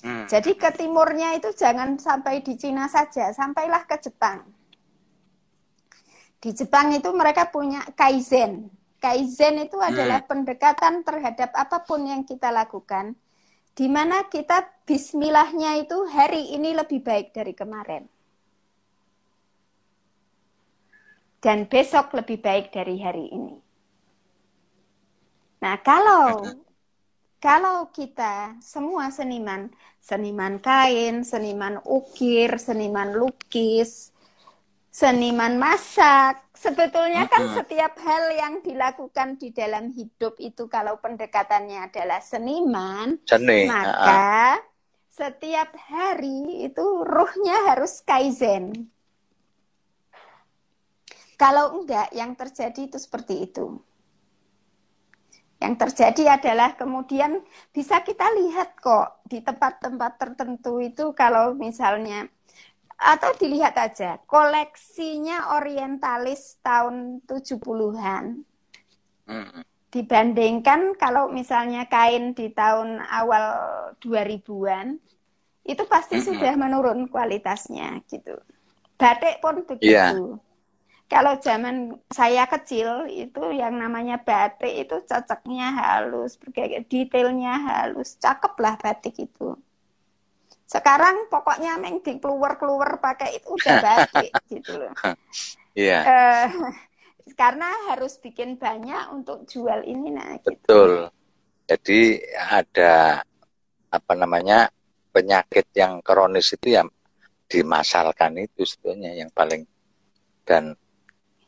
Hmm. 0.00 0.24
Jadi 0.24 0.56
ke 0.56 0.72
timurnya 0.72 1.36
itu 1.36 1.52
jangan 1.52 2.00
sampai 2.00 2.40
di 2.40 2.56
Cina 2.56 2.88
saja, 2.88 3.32
sampailah 3.36 3.84
ke 3.84 4.00
Jepang. 4.00 4.48
Di 6.40 6.56
Jepang 6.56 6.96
itu 6.96 7.12
mereka 7.12 7.52
punya 7.52 7.84
kaizen. 7.92 8.72
Kaizen 8.96 9.60
itu 9.60 9.76
hmm. 9.76 9.88
adalah 9.92 10.24
pendekatan 10.24 11.04
terhadap 11.04 11.52
apa 11.52 11.84
pun 11.84 12.08
yang 12.08 12.24
kita 12.24 12.48
lakukan, 12.48 13.12
di 13.76 13.86
mana 13.92 14.24
kita 14.28 14.64
bismillahnya 14.88 15.84
itu 15.84 16.08
hari 16.08 16.56
ini 16.56 16.72
lebih 16.72 17.04
baik 17.04 17.36
dari 17.36 17.52
kemarin. 17.52 18.08
Dan 21.40 21.68
besok 21.68 22.12
lebih 22.16 22.40
baik 22.40 22.72
dari 22.72 23.00
hari 23.00 23.32
ini. 23.32 23.56
Nah, 25.60 25.76
kalau 25.84 26.40
hmm. 26.40 26.69
Kalau 27.40 27.88
kita 27.90 28.60
semua 28.60 29.08
seniman 29.08 29.72
seniman 30.00 30.56
kain, 30.58 31.22
seniman 31.22 31.78
ukir, 31.84 32.56
seniman 32.56 33.12
lukis, 33.12 34.10
seniman 34.90 35.60
masak. 35.60 36.40
Sebetulnya 36.56 37.28
kan 37.28 37.48
setiap 37.56 37.96
hal 38.00 38.36
yang 38.36 38.54
dilakukan 38.60 39.40
di 39.40 39.52
dalam 39.52 39.92
hidup 39.92 40.36
itu 40.40 40.68
kalau 40.68 41.00
pendekatannya 41.00 41.88
adalah 41.88 42.20
seniman, 42.20 43.16
Seni. 43.24 43.64
maka 43.64 44.60
setiap 45.08 45.72
hari 45.88 46.68
itu 46.68 46.84
ruhnya 47.04 47.72
harus 47.72 48.00
kaizen. 48.04 48.88
Kalau 51.40 51.80
enggak, 51.80 52.12
yang 52.12 52.36
terjadi 52.36 52.92
itu 52.92 53.00
seperti 53.00 53.48
itu. 53.48 53.80
Yang 55.60 55.74
terjadi 55.76 56.40
adalah 56.40 56.72
kemudian 56.72 57.44
bisa 57.68 58.00
kita 58.00 58.24
lihat 58.32 58.80
kok 58.80 59.20
di 59.28 59.44
tempat-tempat 59.44 60.12
tertentu 60.16 60.80
itu 60.80 61.12
kalau 61.12 61.52
misalnya 61.52 62.24
atau 62.96 63.32
dilihat 63.36 63.76
aja 63.76 64.16
koleksinya 64.24 65.56
orientalis 65.60 66.56
tahun 66.64 67.20
70-an. 67.28 68.40
Dibandingkan 69.92 70.96
kalau 70.96 71.28
misalnya 71.28 71.84
kain 71.92 72.32
di 72.32 72.48
tahun 72.48 73.04
awal 73.04 73.44
2000-an 74.00 74.96
itu 75.68 75.82
pasti 75.84 76.24
sudah 76.24 76.56
menurun 76.56 77.04
kualitasnya 77.12 78.00
gitu. 78.08 78.32
Batik 78.96 79.44
pun 79.44 79.60
begitu. 79.68 80.40
Yeah 80.40 80.40
kalau 81.10 81.34
zaman 81.42 81.98
saya 82.14 82.46
kecil 82.46 83.10
itu 83.10 83.42
yang 83.50 83.74
namanya 83.74 84.22
batik 84.22 84.86
itu 84.86 85.02
cocoknya 85.02 85.74
halus, 85.74 86.38
detailnya 86.86 87.58
halus, 87.58 88.14
cakep 88.22 88.54
lah 88.62 88.78
batik 88.78 89.18
itu. 89.18 89.58
Sekarang 90.70 91.26
pokoknya 91.26 91.82
meng 91.82 91.98
di 91.98 92.22
keluar 92.22 92.54
keluar 92.62 93.02
pakai 93.02 93.42
itu 93.42 93.58
udah 93.58 93.76
batik 93.90 94.30
gitu 94.46 94.86
loh. 94.86 94.94
Iya. 95.74 95.98
Yeah. 95.98 96.02
Uh, 96.06 96.70
karena 97.40 97.66
harus 97.90 98.14
bikin 98.22 98.54
banyak 98.54 99.10
untuk 99.10 99.50
jual 99.50 99.82
ini 99.82 100.14
nah. 100.14 100.38
Gitu. 100.38 100.54
Betul. 100.54 101.10
Jadi 101.66 102.22
ada 102.38 103.18
apa 103.90 104.12
namanya 104.14 104.70
penyakit 105.10 105.74
yang 105.74 105.98
kronis 106.06 106.54
itu 106.54 106.78
yang 106.78 106.86
dimasalkan 107.50 108.46
itu 108.46 108.62
sebetulnya 108.62 109.10
yang 109.10 109.30
paling 109.34 109.66
dan 110.46 110.78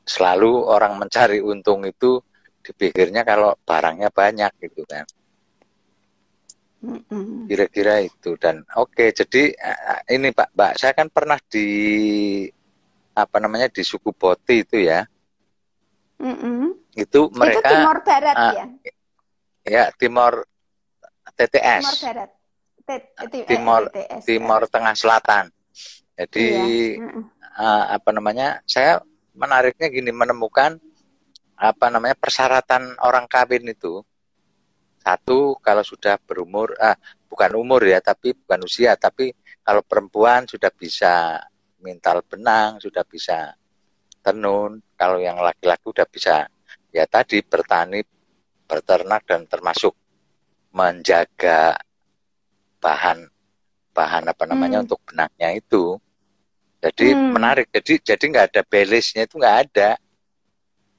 selalu 0.03 0.67
orang 0.67 0.99
mencari 0.99 1.39
untung 1.39 1.87
itu 1.87 2.19
dipikirnya 2.63 3.27
kalau 3.27 3.55
barangnya 3.63 4.11
banyak 4.11 4.53
gitu 4.63 4.83
kan. 4.87 5.07
Kira-kira 7.47 8.03
itu. 8.03 8.35
Dan 8.39 8.67
oke 8.79 8.95
okay, 8.95 9.09
jadi 9.15 9.55
eh, 9.55 10.01
ini 10.15 10.35
pak 10.35 10.51
mbak 10.55 10.73
saya 10.79 10.93
kan 10.95 11.11
pernah 11.11 11.39
di 11.39 11.67
apa 13.13 13.37
namanya 13.39 13.69
di 13.69 13.83
suku 13.85 14.11
Boti 14.15 14.67
itu 14.67 14.79
ya. 14.83 15.07
Mm-hmm. 16.23 16.95
itu 17.03 17.21
mereka 17.35 17.67
itu 17.67 17.75
Timor 17.75 17.99
Barat 18.07 18.37
uh, 18.39 18.53
ya? 18.55 18.67
ya 19.67 19.85
Timor 19.99 20.47
TTS 21.35 21.83
Timor 21.83 21.97
Barat. 21.99 22.31
T, 22.83 22.91
Timor 23.51 23.83
TTS, 23.91 24.23
Timor. 24.27 24.63
Tengah 24.71 24.95
Selatan. 24.95 25.45
Jadi 26.15 26.47
iya. 26.95 27.11
uh, 27.59 27.85
apa 27.99 28.11
namanya 28.15 28.63
saya 28.71 29.03
menariknya 29.33 29.89
gini 29.89 30.13
menemukan 30.13 30.77
apa 31.57 31.87
namanya 31.89 32.17
persyaratan 32.19 32.99
orang 33.01 33.29
kawin 33.31 33.69
itu 33.69 34.03
Satu 35.03 35.59
kalau 35.59 35.83
sudah 35.83 36.15
berumur, 36.23 36.79
ah, 36.79 36.95
bukan 37.27 37.59
umur 37.59 37.83
ya, 37.83 37.99
tapi 37.99 38.39
bukan 38.39 38.63
usia, 38.63 38.95
tapi 38.95 39.35
kalau 39.67 39.83
perempuan 39.83 40.47
sudah 40.47 40.71
bisa 40.71 41.43
mintal 41.83 42.23
benang, 42.23 42.79
sudah 42.79 43.03
bisa 43.03 43.51
tenun, 44.23 44.79
kalau 44.95 45.19
yang 45.19 45.43
laki-laki 45.43 45.83
sudah 45.91 46.07
bisa 46.07 46.47
ya 46.95 47.03
tadi 47.11 47.43
bertani, 47.43 48.07
berternak 48.71 49.27
dan 49.27 49.43
termasuk 49.51 49.91
menjaga 50.71 51.75
bahan 52.79 53.27
bahan 53.91 54.25
apa 54.31 54.45
namanya 54.47 54.81
hmm. 54.81 54.85
untuk 54.87 55.01
benangnya 55.03 55.51
itu. 55.59 55.99
Jadi 56.83 57.15
hmm. 57.15 57.31
menarik. 57.31 57.67
Jadi 57.71 58.03
jadi 58.03 58.25
nggak 58.27 58.47
ada 58.53 58.63
balance-nya 58.67 59.23
itu 59.31 59.35
nggak 59.39 59.57
ada. 59.71 59.91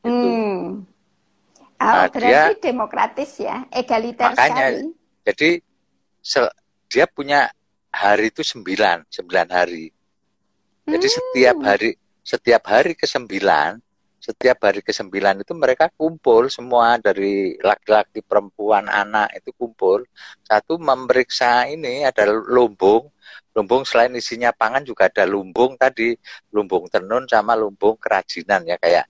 Itu. 0.03 0.29
Hmm. 0.31 0.87
Oh, 1.83 1.91
nah, 1.91 2.07
berarti 2.07 2.55
dia, 2.55 2.63
demokratis 2.63 3.31
ya, 3.43 3.67
egaliter 3.67 4.31
makanya, 4.31 4.71
sekali. 4.71 4.87
Jadi 5.27 5.49
sel, 6.23 6.47
dia 6.87 7.05
punya 7.11 7.51
hari 7.91 8.31
itu 8.31 8.39
sembilan, 8.39 9.11
sembilan 9.11 9.47
hari. 9.51 9.91
Jadi 10.87 11.07
hmm. 11.11 11.15
setiap 11.19 11.57
hari, 11.59 11.91
setiap 12.23 12.63
hari 12.71 12.95
ke 12.95 13.03
sembilan, 13.03 13.75
setiap 14.23 14.57
hari 14.63 14.79
ke 14.79 14.95
sembilan 14.95 15.43
itu 15.43 15.51
mereka 15.51 15.91
kumpul 15.91 16.47
semua 16.47 16.95
dari 16.95 17.59
laki-laki, 17.59 18.23
perempuan, 18.23 18.87
anak 18.87 19.35
itu 19.35 19.51
kumpul. 19.51 20.07
Satu 20.47 20.79
memeriksa 20.79 21.67
ini 21.67 22.07
ada 22.07 22.31
lumbung, 22.31 23.11
lumbung 23.53 23.85
selain 23.85 24.13
isinya 24.17 24.49
pangan 24.49 24.81
juga 24.81 25.07
ada 25.13 25.29
lumbung 25.29 25.77
tadi, 25.77 26.17
lumbung 26.49 26.89
tenun 26.89 27.29
sama 27.29 27.53
lumbung 27.53 27.95
kerajinan 28.01 28.65
ya 28.65 28.81
kayak 28.81 29.05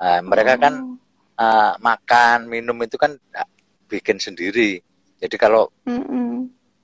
uh, 0.00 0.20
mereka 0.24 0.56
kan 0.56 0.96
uh, 1.38 1.72
makan 1.78 2.50
minum 2.50 2.76
itu 2.82 2.96
kan 2.98 3.14
uh, 3.14 3.48
bikin 3.86 4.16
sendiri 4.16 4.80
jadi 5.20 5.36
kalau 5.38 5.68
mm 5.86 6.02
-mm. 6.02 6.30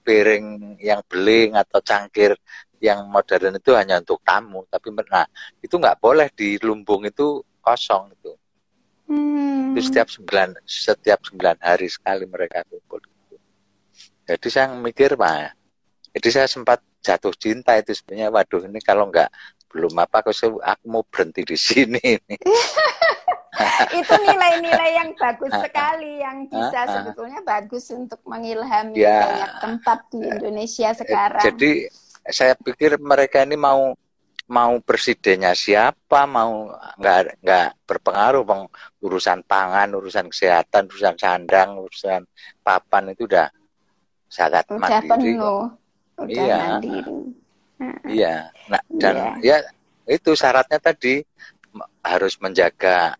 piring 0.05 0.79
yang 0.79 1.01
beling 1.09 1.57
atau 1.57 1.81
cangkir 1.83 2.37
yang 2.79 3.11
modern 3.11 3.59
itu 3.59 3.75
hanya 3.75 3.99
untuk 3.99 4.23
tamu 4.23 4.63
tapi 4.71 4.95
nah 5.11 5.27
itu 5.59 5.75
nggak 5.75 5.99
boleh 5.99 6.31
di 6.31 6.61
lumbung 6.63 7.03
itu 7.09 7.43
kosong 7.59 8.15
itu 8.15 8.33
mm. 9.11 9.75
itu 9.75 9.81
setiap 9.91 10.09
sembilan 10.13 10.63
setiap 10.63 11.21
sembilan 11.27 11.57
hari 11.59 11.89
sekali 11.91 12.25
mereka 12.31 12.63
kumpul 12.69 13.03
jadi 14.29 14.49
saya 14.53 14.77
mikir 14.77 15.19
pak 15.19 15.57
jadi 16.15 16.29
saya 16.31 16.47
sempat 16.47 16.79
jatuh 17.03 17.35
cinta 17.35 17.79
itu 17.79 17.95
sebenarnya 17.95 18.29
waduh 18.35 18.63
ini 18.67 18.81
kalau 18.83 19.09
nggak 19.09 19.31
belum 19.69 19.93
apa 20.01 20.25
aku 20.25 20.33
aku 20.59 20.85
mau 20.89 21.05
berhenti 21.05 21.45
di 21.45 21.57
sini 21.57 22.01
itu 23.99 24.15
nilai-nilai 24.23 24.91
yang 24.95 25.11
bagus 25.19 25.53
sekali 25.65 26.23
yang 26.23 26.47
bisa 26.47 26.87
sebetulnya 26.89 27.41
bagus 27.43 27.91
untuk 27.91 28.21
mengilhami 28.25 28.99
ya. 28.99 29.25
banyak 29.25 29.53
tempat 29.63 29.99
di 30.15 30.21
Indonesia 30.23 30.89
sekarang. 30.95 31.43
Jadi 31.43 31.91
saya 32.29 32.55
pikir 32.55 33.01
mereka 33.01 33.43
ini 33.43 33.57
mau 33.57 33.97
mau 34.49 34.81
presidennya 34.81 35.53
siapa 35.53 36.25
mau 36.25 36.73
nggak 36.97 37.45
nggak 37.45 37.69
berpengaruh 37.85 38.49
bang 38.49 38.63
urusan 39.05 39.45
pangan 39.45 39.93
urusan 39.93 40.33
kesehatan 40.33 40.89
urusan 40.89 41.21
sandang 41.21 41.77
urusan 41.77 42.25
papan 42.65 43.13
itu 43.13 43.29
udah 43.29 43.53
sangat 44.25 44.65
udah 44.73 44.81
mandiri 44.81 45.37
penuh. 45.37 45.69
Udah 46.19 46.35
iya 46.35 46.59
mandiri. 46.77 47.17
iya 48.11 48.35
nah 48.67 48.83
dan 48.99 49.15
iya. 49.39 49.63
ya 49.63 49.71
itu 50.11 50.35
syaratnya 50.35 50.83
tadi 50.83 51.23
harus 52.03 52.35
menjaga 52.43 53.15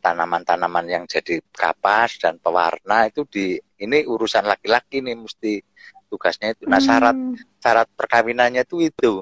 tanaman-tanaman 0.00 0.88
yang 0.88 1.04
jadi 1.04 1.44
kapas 1.52 2.16
dan 2.16 2.40
pewarna 2.40 3.06
itu 3.06 3.28
di 3.28 3.60
ini 3.80 4.02
urusan 4.08 4.48
laki-laki 4.48 5.04
nih 5.04 5.14
mesti 5.14 5.60
tugasnya 6.08 6.56
itu. 6.56 6.64
Nah 6.66 6.80
syarat 6.80 7.14
hmm. 7.14 7.60
syarat 7.60 7.86
perkawinannya 7.94 8.64
itu 8.64 8.88
itu 8.88 9.12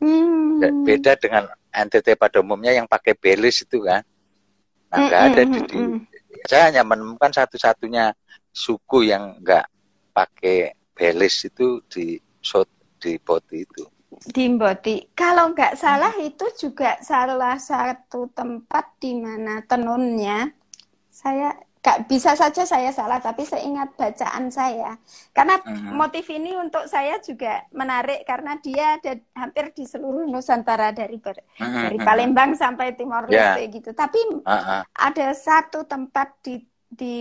hmm. 0.00 0.86
beda 0.86 1.18
dengan 1.18 1.50
NTT 1.74 2.16
pada 2.16 2.40
umumnya 2.40 2.72
yang 2.72 2.86
pakai 2.86 3.18
belis 3.18 3.66
itu 3.66 3.82
kan. 3.82 4.06
Nah 4.88 4.98
nggak 5.10 5.20
hmm, 5.20 5.28
ada 5.34 5.42
di, 5.44 5.60
di 5.66 5.80
saya 6.46 6.70
hanya 6.70 6.86
menemukan 6.86 7.34
satu-satunya 7.34 8.14
suku 8.54 9.10
yang 9.10 9.36
nggak 9.42 9.66
pakai 10.14 10.72
belis 10.96 11.44
itu 11.44 11.84
di 11.84 12.16
shot 12.40 12.66
di 12.96 13.20
boti 13.20 13.62
itu. 13.62 13.84
Dimboti. 14.32 15.12
Kalau 15.12 15.52
nggak 15.52 15.76
salah 15.76 16.16
hmm. 16.16 16.28
itu 16.32 16.46
juga 16.56 16.96
salah 17.04 17.60
satu 17.60 18.32
tempat 18.32 18.96
di 18.96 19.12
mana 19.20 19.60
tenunnya 19.68 20.48
saya 21.12 21.52
nggak 21.86 22.10
bisa 22.10 22.34
saja 22.34 22.66
saya 22.66 22.90
salah 22.90 23.22
tapi 23.22 23.46
saya 23.46 23.62
ingat 23.62 23.94
bacaan 23.94 24.50
saya 24.50 24.98
karena 25.30 25.54
hmm. 25.62 25.94
motif 25.94 26.26
ini 26.34 26.58
untuk 26.58 26.82
saya 26.90 27.22
juga 27.22 27.62
menarik 27.70 28.26
karena 28.26 28.58
dia 28.58 28.98
ada 28.98 29.14
hampir 29.38 29.70
di 29.70 29.86
seluruh 29.86 30.26
Nusantara 30.26 30.90
dari 30.90 31.14
ber, 31.22 31.38
hmm. 31.38 31.86
dari 31.86 31.98
Palembang 32.02 32.58
sampai 32.58 32.98
Timor 32.98 33.30
ya. 33.30 33.54
Leste 33.54 33.62
yeah. 33.62 33.70
gitu 33.70 33.90
tapi 33.94 34.18
uh-huh. 34.18 34.82
ada 34.82 35.26
satu 35.30 35.86
tempat 35.86 36.34
di 36.42 36.58
di 36.90 37.18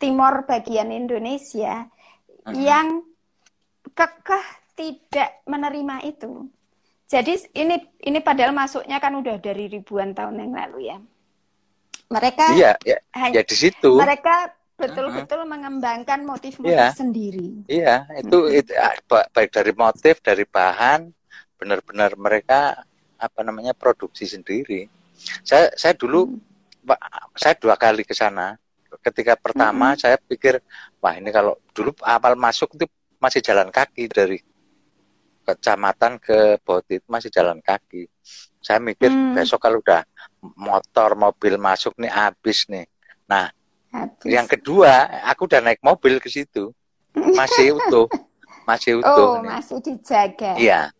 timur 0.00 0.48
bagian 0.48 0.88
Indonesia 0.88 1.84
yang 2.54 3.02
kekeh 3.96 4.44
tidak 4.76 5.42
menerima 5.48 6.04
itu. 6.06 6.46
Jadi 7.06 7.38
ini 7.54 7.78
ini 8.02 8.18
padahal 8.18 8.50
masuknya 8.50 8.98
kan 8.98 9.14
udah 9.14 9.38
dari 9.38 9.70
ribuan 9.70 10.12
tahun 10.12 10.42
yang 10.42 10.52
lalu 10.52 10.90
ya. 10.90 10.98
Mereka 12.06 12.44
iya, 12.54 12.72
ya, 12.86 12.98
hanya, 13.18 13.40
ya 13.40 13.42
di 13.42 13.56
situ. 13.56 13.98
Mereka 13.98 14.54
betul-betul 14.78 15.42
uh-huh. 15.42 15.50
mengembangkan 15.50 16.22
motif-motif 16.22 16.76
iya, 16.76 16.94
sendiri. 16.94 17.48
Iya, 17.66 17.94
itu, 18.20 18.38
uh-huh. 18.46 18.58
itu 18.62 18.70
ah, 18.78 18.94
baik 19.34 19.50
dari 19.50 19.72
motif, 19.74 20.22
dari 20.22 20.44
bahan, 20.46 21.10
benar-benar 21.58 22.14
mereka 22.14 22.84
apa 23.16 23.40
namanya 23.40 23.72
produksi 23.72 24.28
sendiri. 24.28 24.86
Saya 25.42 25.72
saya 25.74 25.96
dulu 25.96 26.36
hmm. 26.36 27.32
saya 27.34 27.56
dua 27.56 27.74
kali 27.74 28.04
ke 28.04 28.12
sana. 28.12 28.60
Ketika 29.00 29.34
pertama 29.36 29.92
hmm. 29.94 30.00
saya 30.00 30.16
pikir 30.20 30.60
wah 31.00 31.14
ini 31.16 31.30
kalau 31.30 31.56
dulu 31.72 31.94
awal 32.04 32.34
masuk 32.36 32.74
itu 32.76 32.86
masih 33.16 33.40
jalan 33.40 33.72
kaki 33.72 34.08
dari 34.10 34.38
kecamatan 35.46 36.18
ke 36.18 36.58
Boti 36.66 36.98
itu 36.98 37.06
masih 37.06 37.30
jalan 37.30 37.62
kaki. 37.62 38.10
Saya 38.58 38.82
mikir 38.82 39.08
hmm. 39.08 39.38
besok 39.38 39.62
kalau 39.62 39.78
udah 39.78 40.02
motor 40.58 41.14
mobil 41.14 41.54
masuk 41.54 41.94
nih 42.02 42.10
habis 42.10 42.66
nih. 42.66 42.84
Nah, 43.30 43.46
habis. 43.94 44.26
yang 44.26 44.50
kedua 44.50 45.22
aku 45.30 45.46
udah 45.46 45.62
naik 45.62 45.78
mobil 45.86 46.18
ke 46.18 46.26
situ. 46.26 46.74
Masih 47.14 47.78
utuh. 47.78 48.10
Masih 48.66 48.98
utuh. 48.98 49.38
Oh, 49.38 49.38
nih. 49.38 49.62
masih 49.62 49.78
dijaga. 49.78 50.58
Iya. 50.58 50.90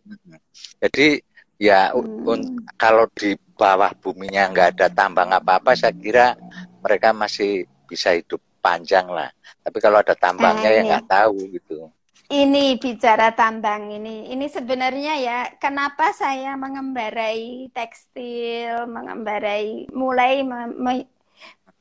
Jadi 0.78 1.18
ya 1.58 1.90
hmm. 1.90 2.62
kalau 2.78 3.10
di 3.10 3.34
bawah 3.58 3.90
buminya 3.98 4.54
nggak 4.54 4.78
ada 4.78 4.86
tambang 4.86 5.34
apa-apa 5.34 5.74
saya 5.74 5.90
kira 5.90 6.38
mereka 6.78 7.10
masih 7.10 7.66
bisa 7.86 8.12
hidup 8.12 8.42
panjang 8.58 9.06
lah. 9.06 9.30
Tapi 9.62 9.78
kalau 9.78 10.02
ada 10.02 10.18
tambangnya 10.18 10.70
ya 10.74 10.82
nggak 10.82 11.06
tahu 11.06 11.38
gitu. 11.54 11.86
Ini 12.26 12.82
bicara 12.82 13.30
tambang 13.38 13.86
ini, 13.94 14.34
ini 14.34 14.50
sebenarnya 14.50 15.14
ya 15.22 15.38
kenapa 15.62 16.10
saya 16.10 16.58
mengembarai 16.58 17.70
tekstil, 17.70 18.90
mengembarai 18.90 19.86
mulai 19.94 20.42
mem 20.42 21.06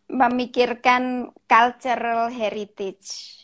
memikirkan 0.06 1.34
cultural 1.50 2.30
heritage. 2.30 3.42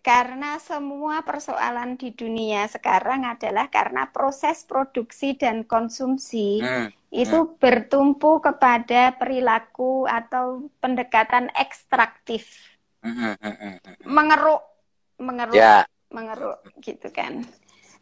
Karena 0.00 0.56
semua 0.56 1.20
persoalan 1.20 2.00
di 2.00 2.10
dunia 2.16 2.64
sekarang 2.64 3.28
adalah 3.28 3.68
karena 3.68 4.08
proses 4.08 4.64
produksi 4.64 5.36
dan 5.36 5.68
konsumsi 5.68 6.64
hmm. 6.64 7.01
Itu 7.12 7.44
hmm. 7.44 7.60
bertumpu 7.60 8.40
kepada 8.40 9.12
perilaku 9.20 10.08
atau 10.08 10.72
pendekatan 10.80 11.52
ekstraktif 11.60 12.72
mengeruk 14.08 14.64
mengeruk 15.20 15.52
ya. 15.52 15.84
mengeruk 16.08 16.64
gitu 16.80 17.12
kan 17.12 17.44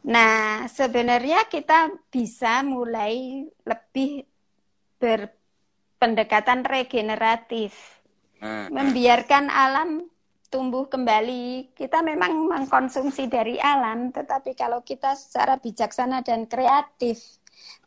nah 0.06 0.70
sebenarnya 0.70 1.50
kita 1.50 1.90
bisa 2.08 2.62
mulai 2.62 3.44
lebih 3.66 4.24
berpendekatan 5.02 6.62
regeneratif 6.62 7.74
hmm. 8.38 8.70
membiarkan 8.70 9.50
alam 9.50 10.06
tumbuh 10.54 10.86
kembali 10.86 11.74
kita 11.74 11.98
memang 12.06 12.46
mengkonsumsi 12.46 13.26
dari 13.26 13.58
alam 13.58 14.14
tetapi 14.14 14.54
kalau 14.54 14.86
kita 14.86 15.18
secara 15.18 15.58
bijaksana 15.58 16.22
dan 16.22 16.46
kreatif 16.46 17.39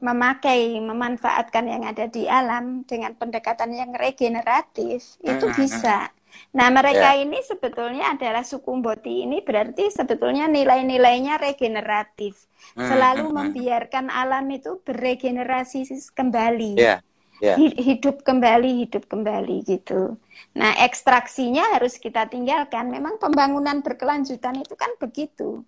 memakai 0.04 0.78
memanfaatkan 0.84 1.66
yang 1.70 1.84
ada 1.88 2.10
di 2.12 2.28
alam 2.28 2.84
dengan 2.84 3.16
pendekatan 3.16 3.72
yang 3.72 3.92
regeneratif 3.96 5.16
itu 5.24 5.46
bisa 5.56 6.12
Nah, 6.54 6.70
mereka 6.70 7.14
yeah. 7.18 7.24
ini 7.26 7.42
sebetulnya 7.42 8.14
adalah 8.14 8.46
suku 8.46 8.70
Mboti 8.78 9.26
ini 9.26 9.42
berarti 9.42 9.90
sebetulnya 9.90 10.50
nilai-nilainya 10.50 11.42
regeneratif. 11.42 12.50
Hmm, 12.78 12.90
Selalu 12.90 13.26
hmm, 13.26 13.30
hmm. 13.30 13.38
membiarkan 13.38 14.06
alam 14.10 14.46
itu 14.54 14.78
beregenerasi 14.86 15.90
kembali. 16.14 16.78
Yeah. 16.78 17.00
yeah. 17.42 17.58
hidup 17.58 18.22
kembali, 18.22 18.86
hidup 18.86 19.10
kembali 19.10 19.66
gitu. 19.66 20.18
Nah, 20.58 20.78
ekstraksinya 20.82 21.78
harus 21.78 21.98
kita 21.98 22.30
tinggalkan. 22.30 22.90
Memang 22.90 23.18
pembangunan 23.18 23.82
berkelanjutan 23.82 24.62
itu 24.62 24.78
kan 24.78 24.94
begitu. 25.02 25.66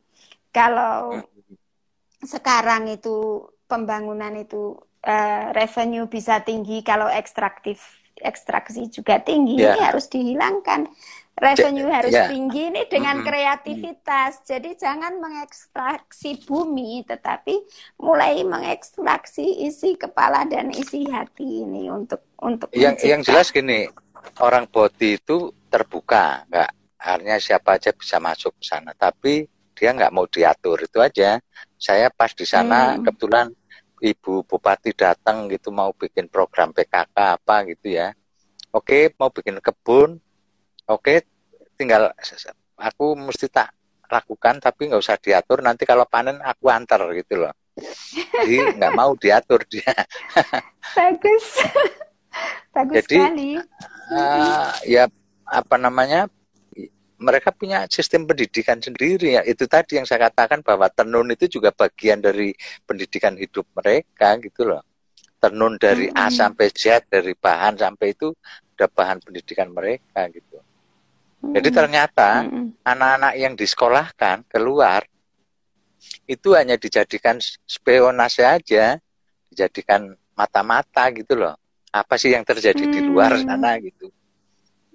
Kalau 0.54 1.20
sekarang 2.24 2.88
itu 2.90 3.44
pembangunan 3.66 4.34
itu 4.38 4.78
uh, 5.06 5.46
revenue 5.54 6.06
bisa 6.10 6.42
tinggi, 6.42 6.82
kalau 6.82 7.10
ekstraktif 7.10 7.82
ekstraksi 8.16 8.88
juga 8.88 9.20
tinggi, 9.20 9.60
yeah. 9.60 9.76
ini 9.76 9.82
harus 9.84 10.08
dihilangkan 10.08 10.88
revenue 11.36 11.92
harus 11.92 12.16
yeah. 12.16 12.32
tinggi 12.32 12.72
ini 12.72 12.88
dengan 12.88 13.20
mm-hmm. 13.20 13.28
kreativitas. 13.28 14.40
Jadi 14.48 14.80
jangan 14.80 15.20
mengekstraksi 15.20 16.48
bumi, 16.48 17.04
tetapi 17.04 17.60
mulai 18.00 18.40
mengekstraksi 18.48 19.68
isi 19.68 20.00
kepala 20.00 20.48
dan 20.48 20.72
isi 20.72 21.04
hati 21.12 21.68
ini 21.68 21.92
untuk 21.92 22.24
untuk 22.40 22.72
yang 22.72 22.96
mencipta. 22.96 23.12
yang 23.12 23.22
jelas 23.22 23.52
gini 23.52 23.92
orang 24.40 24.64
body 24.72 25.20
itu 25.20 25.52
terbuka, 25.68 26.48
nggak 26.48 26.72
artinya 27.04 27.38
siapa 27.38 27.78
aja 27.78 27.92
bisa 27.92 28.18
masuk 28.24 28.56
ke 28.58 28.64
sana, 28.66 28.96
tapi 28.96 29.44
dia 29.76 29.92
nggak 29.92 30.14
mau 30.16 30.26
diatur 30.26 30.80
itu 30.80 30.98
aja. 31.04 31.38
Saya 31.76 32.08
pas 32.10 32.32
di 32.32 32.48
sana 32.48 32.96
hmm. 32.96 33.04
kebetulan 33.04 33.48
ibu 34.02 34.44
bupati 34.48 34.92
datang 34.96 35.48
gitu 35.52 35.72
mau 35.72 35.92
bikin 35.92 36.32
program 36.32 36.72
PKK 36.72 37.16
apa 37.16 37.56
gitu 37.70 37.94
ya. 37.94 38.16
Oke, 38.76 39.12
mau 39.16 39.32
bikin 39.32 39.60
kebun, 39.64 40.20
oke 40.88 41.24
tinggal 41.76 42.12
aku 42.76 43.16
mesti 43.16 43.48
tak 43.52 43.72
lakukan 44.08 44.60
tapi 44.64 44.92
nggak 44.92 45.02
usah 45.04 45.20
diatur. 45.20 45.60
Nanti 45.64 45.84
kalau 45.84 46.08
panen 46.08 46.40
aku 46.40 46.72
antar 46.72 47.04
gitu 47.16 47.46
loh. 47.46 47.54
Jadi 48.16 48.56
nggak 48.80 48.94
mau 48.96 49.16
diatur 49.16 49.64
dia. 49.68 49.92
Bagus. 50.96 51.46
Bagus 52.76 53.08
jadi, 53.08 53.16
sekali. 53.24 53.52
uh, 54.12 54.68
ya 54.84 55.08
apa 55.48 55.76
namanya 55.80 56.28
mereka 57.16 57.50
punya 57.56 57.88
sistem 57.88 58.28
pendidikan 58.28 58.80
sendiri 58.80 59.40
ya 59.40 59.42
itu 59.48 59.64
tadi 59.66 59.96
yang 59.96 60.08
saya 60.08 60.28
katakan 60.28 60.60
bahwa 60.60 60.92
tenun 60.92 61.32
itu 61.32 61.48
juga 61.48 61.72
bagian 61.72 62.20
dari 62.20 62.52
pendidikan 62.84 63.40
hidup 63.40 63.64
mereka 63.76 64.36
gitu 64.44 64.68
loh 64.68 64.84
tenun 65.40 65.80
dari 65.80 66.12
A 66.12 66.28
sampai 66.28 66.74
Z 66.74 67.08
dari 67.08 67.32
bahan 67.38 67.80
sampai 67.80 68.12
itu 68.12 68.36
udah 68.76 68.90
bahan 68.92 69.24
pendidikan 69.24 69.72
mereka 69.72 70.28
gitu 70.32 70.60
jadi 71.54 71.70
hmm. 71.70 71.78
ternyata 71.78 72.30
anak-anak 72.82 73.34
yang 73.38 73.54
disekolahkan 73.54 74.48
keluar 74.50 75.06
itu 76.26 76.58
hanya 76.58 76.78
dijadikan 76.78 77.38
spionase 77.66 78.42
aja, 78.46 78.98
dijadikan 79.50 80.14
mata-mata 80.34 81.10
gitu 81.14 81.38
loh. 81.38 81.54
Apa 81.94 82.18
sih 82.18 82.34
yang 82.34 82.42
terjadi 82.42 82.82
hmm. 82.82 82.94
di 82.94 83.00
luar 83.06 83.32
hmm. 83.38 83.46
sana 83.46 83.78
gitu. 83.82 84.10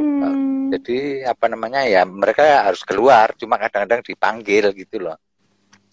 Hmm. 0.00 0.72
Jadi 0.72 1.20
apa 1.28 1.44
namanya 1.52 1.84
ya 1.84 2.08
mereka 2.08 2.64
harus 2.64 2.80
keluar, 2.88 3.36
cuma 3.36 3.60
kadang-kadang 3.60 4.00
dipanggil 4.00 4.72
gitu 4.72 4.96
loh. 4.96 5.20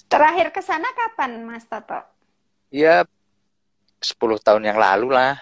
Terakhir 0.08 0.56
ke 0.56 0.63
sana 0.63 0.88
kapan, 0.96 1.43
Mas 1.43 1.67
Toto? 1.67 2.00
Ya 2.72 3.04
10 4.00 4.15
tahun 4.39 4.63
yang 4.63 4.80
lalu 4.80 5.12
lah. 5.12 5.36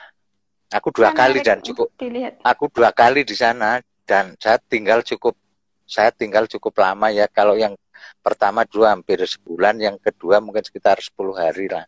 Aku 0.74 0.90
dua 0.90 1.14
kali 1.14 1.46
dan 1.46 1.62
cukup. 1.62 1.94
Dilihat. 1.94 2.42
Aku 2.42 2.68
dua 2.74 2.90
kali 2.90 3.22
di 3.22 3.38
sana 3.38 3.78
dan 4.06 4.38
saya 4.42 4.58
tinggal 4.62 5.06
cukup 5.06 5.38
saya 5.86 6.10
tinggal 6.10 6.50
cukup 6.50 6.74
lama 6.82 7.14
ya 7.14 7.30
kalau 7.30 7.54
yang 7.58 7.78
pertama 8.22 8.66
dua 8.66 8.98
hampir 8.98 9.22
sebulan 9.22 9.78
yang 9.78 9.98
kedua 10.02 10.42
mungkin 10.42 10.66
sekitar 10.66 10.98
10 10.98 11.14
hari 11.38 11.70
lah 11.70 11.86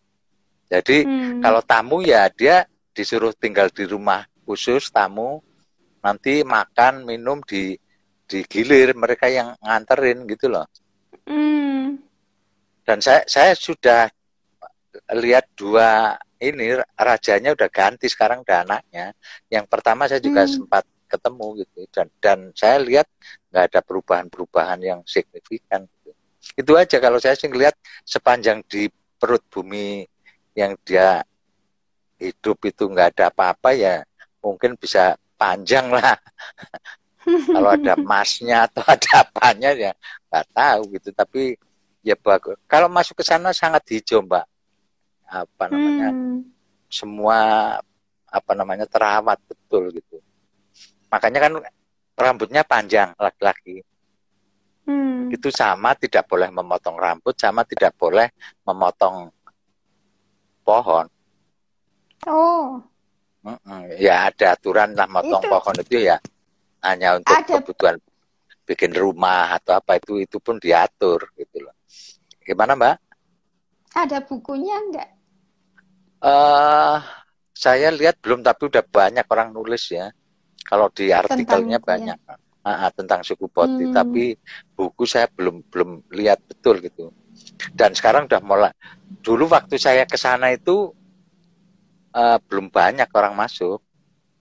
jadi 0.69 1.05
hmm. 1.05 1.41
kalau 1.41 1.61
tamu 1.65 2.05
ya 2.05 2.29
dia 2.29 2.69
disuruh 2.93 3.33
tinggal 3.33 3.69
di 3.73 3.85
rumah 3.89 4.25
khusus 4.45 4.89
tamu 4.93 5.41
nanti 6.07 6.47
makan 6.47 7.03
minum 7.03 7.43
di 7.43 7.75
di 8.23 8.39
gilir 8.47 8.95
mereka 8.95 9.27
yang 9.27 9.59
nganterin 9.59 10.23
gitu 10.23 10.47
loh 10.47 10.63
hmm. 11.27 11.99
dan 12.87 13.03
saya 13.03 13.27
saya 13.27 13.51
sudah 13.51 14.07
lihat 15.19 15.51
dua 15.51 16.15
ini 16.39 16.79
rajanya 16.95 17.51
udah 17.51 17.67
ganti 17.67 18.07
sekarang 18.07 18.47
udah 18.47 18.63
anaknya 18.63 19.11
yang 19.51 19.67
pertama 19.67 20.07
saya 20.07 20.23
juga 20.23 20.47
hmm. 20.47 20.51
sempat 20.55 20.83
ketemu 21.11 21.63
gitu 21.63 21.79
dan 21.91 22.07
dan 22.23 22.39
saya 22.55 22.79
lihat 22.79 23.07
nggak 23.51 23.63
ada 23.71 23.79
perubahan-perubahan 23.83 24.79
yang 24.83 24.99
signifikan 25.03 25.83
gitu. 25.87 26.11
itu 26.55 26.71
aja 26.75 27.03
kalau 27.03 27.19
saya 27.19 27.35
sih 27.35 27.51
lihat 27.51 27.75
sepanjang 28.07 28.63
di 28.67 28.87
perut 29.19 29.43
bumi 29.51 30.07
yang 30.55 30.75
dia 30.83 31.23
hidup 32.19 32.59
itu 32.63 32.83
nggak 32.87 33.15
ada 33.15 33.31
apa-apa 33.31 33.75
ya 33.75 34.03
mungkin 34.43 34.79
bisa 34.79 35.15
panjang 35.37 35.87
lah 35.93 36.17
kalau 37.55 37.69
ada 37.77 37.93
emasnya 37.95 38.67
atau 38.67 38.83
ada 38.93 39.23
apanya 39.23 39.71
ya 39.77 39.91
nggak 40.27 40.45
tahu 40.51 40.81
gitu 40.97 41.09
tapi 41.13 41.55
ya 42.01 42.17
bagus 42.17 42.57
kalau 42.67 42.89
masuk 42.89 43.21
ke 43.21 43.23
sana 43.23 43.53
sangat 43.53 43.85
hijau 43.93 44.25
mbak 44.25 44.43
apa 45.27 45.63
namanya 45.69 46.09
hmm. 46.11 46.39
semua 46.91 47.39
apa 48.27 48.51
namanya 48.57 48.89
terawat 48.89 49.39
betul 49.47 49.91
gitu 49.91 50.19
Makanya 51.07 51.39
kan 51.39 51.51
rambutnya 52.17 52.61
panjang 52.67 53.15
laki-laki. 53.15 53.83
Hmm. 54.87 55.27
Itu 55.31 55.51
sama 55.51 55.95
tidak 55.95 56.27
boleh 56.27 56.47
memotong 56.51 56.95
rambut, 56.95 57.35
sama 57.35 57.67
tidak 57.67 57.95
boleh 57.95 58.31
memotong 58.63 59.31
pohon. 60.63 61.07
Oh. 62.27 62.83
Ya 63.97 64.27
ada 64.27 64.57
aturan 64.57 64.93
lah 64.93 65.07
motong 65.07 65.43
itu. 65.43 65.51
pohon 65.51 65.77
itu 65.79 65.97
ya 66.03 66.17
hanya 66.83 67.17
untuk 67.17 67.35
ada. 67.35 67.59
kebutuhan 67.59 67.95
bikin 68.67 68.91
rumah 68.91 69.55
atau 69.55 69.79
apa 69.79 69.95
itu 69.95 70.19
itu 70.19 70.37
pun 70.43 70.59
diatur 70.59 71.31
gitu 71.39 71.63
loh. 71.63 71.75
Gimana 72.43 72.75
Mbak? 72.75 72.95
Ada 73.95 74.17
bukunya 74.27 74.75
enggak? 74.75 75.09
Uh, 76.19 76.99
saya 77.55 77.89
lihat 77.89 78.19
belum 78.19 78.43
tapi 78.43 78.67
udah 78.67 78.83
banyak 78.83 79.25
orang 79.31 79.55
nulis 79.55 79.89
ya. 79.89 80.11
Kalau 80.67 80.91
di 80.91 81.15
artikelnya 81.15 81.79
tentang, 81.79 82.17
banyak 82.19 82.19
ya. 82.19 82.35
ah, 82.67 82.91
tentang 82.91 83.23
suku 83.23 83.47
Poti, 83.47 83.87
hmm. 83.87 83.95
tapi 83.95 84.35
buku 84.75 85.07
saya 85.07 85.31
belum 85.31 85.63
belum 85.71 86.11
lihat 86.11 86.43
betul 86.43 86.83
gitu. 86.83 87.15
Dan 87.71 87.95
sekarang 87.95 88.27
udah 88.27 88.43
mulai. 88.43 88.73
Dulu 89.23 89.47
waktu 89.47 89.79
saya 89.79 90.03
ke 90.03 90.19
sana 90.19 90.51
itu 90.51 90.91
uh, 92.13 92.37
belum 92.47 92.71
banyak 92.71 93.09
orang 93.11 93.33
masuk, 93.33 93.81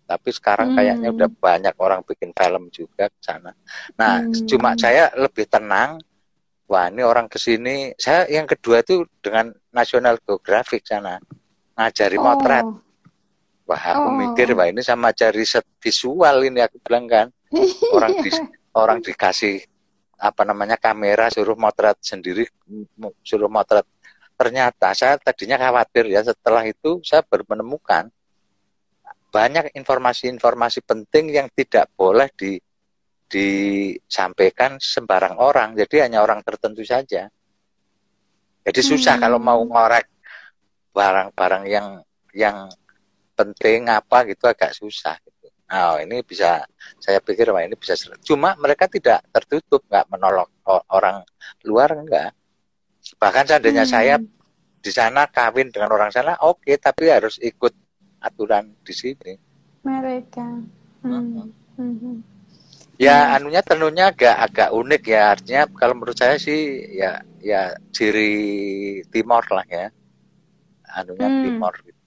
tapi 0.07 0.31
sekarang 0.31 0.73
hmm. 0.73 0.77
kayaknya 0.79 1.09
udah 1.11 1.31
banyak 1.31 1.75
orang 1.83 2.01
bikin 2.07 2.31
film 2.31 2.71
juga 2.71 3.11
ke 3.11 3.21
sana. 3.21 3.51
Nah, 3.99 4.23
hmm. 4.23 4.47
cuma 4.47 4.79
saya 4.79 5.11
lebih 5.19 5.51
tenang. 5.51 5.99
Wah, 6.67 6.91
ini 6.91 7.03
orang 7.07 7.31
ke 7.31 7.39
sini. 7.39 7.95
Saya 7.95 8.27
yang 8.27 8.47
kedua 8.47 8.83
itu 8.83 9.07
dengan 9.23 9.55
National 9.71 10.19
Geographic 10.23 10.83
sana 10.87 11.19
ngajari 11.75 12.19
oh. 12.19 12.23
motret. 12.23 12.67
Wah, 13.67 13.83
aku 13.83 14.09
oh. 14.11 14.15
mikir, 14.15 14.55
wah 14.55 14.71
ini 14.71 14.83
sama 14.83 15.11
aja 15.11 15.35
riset 15.35 15.67
visual 15.83 16.47
ini 16.47 16.63
aku 16.63 16.79
bilang 16.83 17.11
kan. 17.11 17.27
Orang 17.97 18.19
di, 18.23 18.31
orang 18.75 18.99
dikasih 18.99 19.63
apa 20.17 20.43
namanya 20.49 20.81
kamera 20.81 21.31
suruh 21.31 21.55
motret 21.55 22.01
sendiri, 22.03 22.47
suruh 23.23 23.51
motret. 23.51 23.87
Ternyata 24.37 24.93
saya 24.93 25.17
tadinya 25.17 25.57
khawatir 25.57 26.13
ya 26.13 26.21
setelah 26.21 26.63
itu 26.69 27.01
saya 27.01 27.25
baru 27.25 27.45
menemukan 27.57 28.13
banyak 29.33 29.73
informasi-informasi 29.77 30.85
penting 30.85 31.33
yang 31.33 31.49
tidak 31.53 31.89
boleh 31.97 32.29
di 32.37 32.61
disampaikan 33.27 34.79
sembarang 34.79 35.37
orang. 35.37 35.75
Jadi 35.75 36.07
hanya 36.07 36.23
orang 36.23 36.41
tertentu 36.47 36.87
saja. 36.87 37.27
Jadi 38.67 38.81
susah 38.83 39.19
hmm. 39.19 39.23
kalau 39.23 39.39
mau 39.39 39.61
ngorek 39.63 40.07
barang-barang 40.91 41.65
yang 41.69 41.89
yang 42.35 42.67
penting 43.37 43.87
apa 43.87 44.27
gitu 44.27 44.49
agak 44.49 44.73
susah 44.75 45.19
gitu. 45.23 45.47
Nah 45.71 45.99
ini 46.03 46.23
bisa 46.23 46.63
saya 46.99 47.19
pikir 47.21 47.51
wah 47.51 47.63
ini 47.63 47.75
bisa 47.77 47.95
cuma 48.23 48.55
mereka 48.59 48.87
tidak 48.89 49.23
tertutup 49.31 49.85
nggak 49.87 50.07
menolak 50.11 50.51
orang 50.91 51.23
luar 51.67 51.95
enggak. 51.95 52.31
Bahkan 53.19 53.45
seandainya 53.47 53.85
hmm. 53.87 53.93
saya 53.93 54.15
di 54.87 54.95
sana 54.95 55.27
kawin 55.27 55.75
dengan 55.75 55.91
orang 55.91 56.15
sana 56.15 56.39
oke 56.47 56.63
okay, 56.63 56.79
tapi 56.79 57.11
harus 57.11 57.43
ikut 57.43 57.75
aturan 58.23 58.71
di 58.87 58.95
sini. 58.95 59.35
Mereka. 59.83 60.47
Hmm. 61.03 61.51
Hmm. 61.75 62.23
Ya 62.97 63.19
hmm. 63.19 63.35
anunya 63.35 63.61
tentunya 63.67 64.15
agak 64.15 64.37
agak 64.39 64.69
unik 64.71 65.03
ya 65.11 65.23
artinya 65.35 65.63
kalau 65.75 65.95
menurut 65.99 66.15
saya 66.15 66.39
sih 66.39 66.87
ya 66.95 67.19
ya 67.43 67.75
ciri 67.91 69.03
Timor 69.11 69.43
lah 69.51 69.67
ya 69.67 69.91
anunya 70.95 71.27
hmm. 71.27 71.43
Timor 71.43 71.75
gitu. 71.83 72.01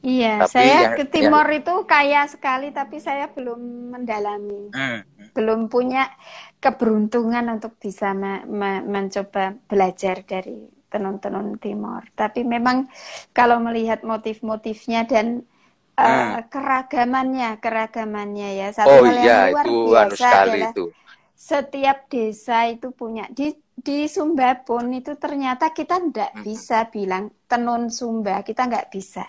Iya, 0.00 0.48
tapi 0.48 0.52
saya 0.56 0.76
yang, 0.80 0.96
ke 0.96 1.04
Timor 1.12 1.44
yang... 1.44 1.60
itu 1.60 1.74
kaya 1.84 2.22
sekali, 2.24 2.72
tapi 2.72 3.04
saya 3.04 3.28
belum 3.28 3.92
mendalami, 3.92 4.72
hmm. 4.72 5.32
belum 5.36 5.68
punya 5.68 6.08
keberuntungan 6.56 7.44
untuk 7.52 7.76
bisa 7.76 8.16
me 8.16 8.48
me 8.48 8.80
mencoba 8.80 9.60
belajar 9.68 10.24
dari 10.24 10.79
tenun-tenun 10.90 11.56
timur. 11.62 12.02
Tapi 12.18 12.42
memang 12.42 12.90
kalau 13.30 13.62
melihat 13.62 14.02
motif-motifnya 14.02 15.06
dan 15.06 15.46
uh, 15.94 16.04
hmm. 16.04 16.50
keragamannya, 16.50 17.50
keragamannya 17.62 18.48
ya 18.58 18.68
satu 18.74 18.90
oh, 18.90 19.06
hal 19.06 19.16
yang 19.16 19.24
iya, 19.24 19.38
luar 19.54 19.64
itu 19.66 19.78
biasa 19.86 20.28
adalah 20.44 20.72
itu. 20.74 20.84
setiap 21.32 21.98
desa 22.12 22.58
itu 22.68 22.92
punya 22.92 23.24
di 23.32 23.56
di 23.80 24.04
Sumba 24.04 24.60
pun 24.60 24.92
itu 24.92 25.16
ternyata 25.16 25.72
kita 25.72 25.96
tidak 25.96 26.30
hmm. 26.36 26.42
bisa 26.44 26.78
bilang 26.92 27.32
tenun 27.48 27.88
Sumba, 27.88 28.44
kita 28.44 28.68
nggak 28.68 28.92
bisa. 28.92 29.24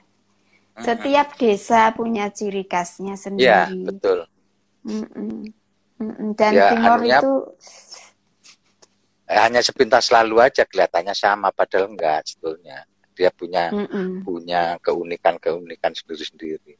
Hmm. 0.75 0.83
Setiap 0.83 1.39
desa 1.39 1.91
punya 1.95 2.27
ciri 2.33 2.67
khasnya 2.67 3.15
iya, 3.15 3.21
sendiri. 3.21 3.47
Ya, 3.47 3.87
betul. 3.87 4.19
Mm 4.81 5.05
-mm. 5.07 5.33
Mm 6.01 6.11
-mm. 6.17 6.29
Dan 6.33 6.53
ya, 6.57 6.73
Timor 6.73 6.99
anunya, 6.99 7.19
itu 7.21 7.33
hanya 9.31 9.63
sepintas 9.63 10.11
lalu 10.11 10.43
aja 10.43 10.67
kelihatannya 10.67 11.15
sama 11.15 11.55
padahal 11.55 11.95
enggak 11.95 12.27
sebetulnya 12.27 12.83
dia 13.15 13.31
punya 13.31 13.71
mm 13.71 13.87
-mm. 13.87 14.09
punya 14.27 14.61
keunikan 14.83 15.39
keunikan 15.39 15.95
sendiri 15.95 16.23
sendiri 16.23 16.73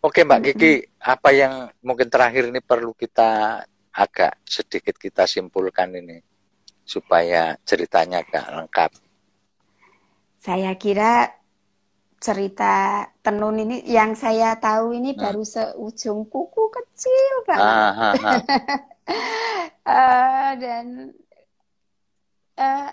oke 0.00 0.20
mbak 0.24 0.40
mm 0.40 0.44
-mm. 0.44 0.56
Kiki 0.56 0.72
apa 1.04 1.28
yang 1.36 1.52
mungkin 1.84 2.08
terakhir 2.08 2.48
ini 2.48 2.60
perlu 2.64 2.96
kita 2.96 3.60
agak 3.92 4.40
sedikit 4.48 4.96
kita 4.96 5.28
simpulkan 5.28 5.92
ini 5.96 6.20
supaya 6.86 7.56
ceritanya 7.66 8.24
agak 8.24 8.46
lengkap 8.52 8.90
saya 10.40 10.72
kira 10.78 11.28
cerita 12.16 13.04
tenun 13.20 13.60
ini 13.60 13.84
yang 13.84 14.16
saya 14.16 14.56
tahu 14.56 14.96
ini 14.96 15.12
hmm. 15.12 15.20
baru 15.20 15.44
seujung 15.44 16.24
kuku 16.32 16.72
kecil 16.72 17.34
banget 17.44 17.60
ah, 17.68 17.92
ah, 17.92 18.14
ah. 18.16 18.40
uh, 19.84 20.50
dan 20.56 21.12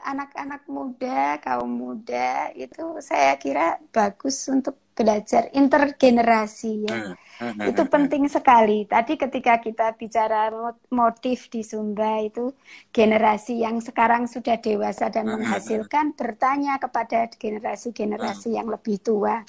anak-anak 0.03 0.67
uh, 0.67 0.71
muda, 0.71 1.39
kaum 1.39 1.71
muda 1.71 2.51
itu 2.51 2.99
saya 2.99 3.39
kira 3.39 3.79
bagus 3.95 4.43
untuk 4.51 4.75
belajar 4.93 5.49
intergenerasi 5.55 6.85
ya. 6.85 6.93
Hmm, 6.93 7.13
hmm, 7.17 7.53
hmm, 7.57 7.69
itu 7.73 7.83
penting 7.89 8.23
sekali. 8.29 8.85
Tadi 8.85 9.17
ketika 9.17 9.57
kita 9.57 9.97
bicara 9.97 10.53
motif 10.93 11.49
di 11.49 11.65
Sumba 11.65 12.21
itu 12.21 12.53
generasi 12.93 13.65
yang 13.65 13.81
sekarang 13.81 14.29
sudah 14.29 14.61
dewasa 14.61 15.09
dan 15.09 15.33
menghasilkan 15.33 16.13
bertanya 16.13 16.77
kepada 16.77 17.25
generasi-generasi 17.33 18.53
yang 18.53 18.69
lebih 18.69 19.01
tua. 19.01 19.41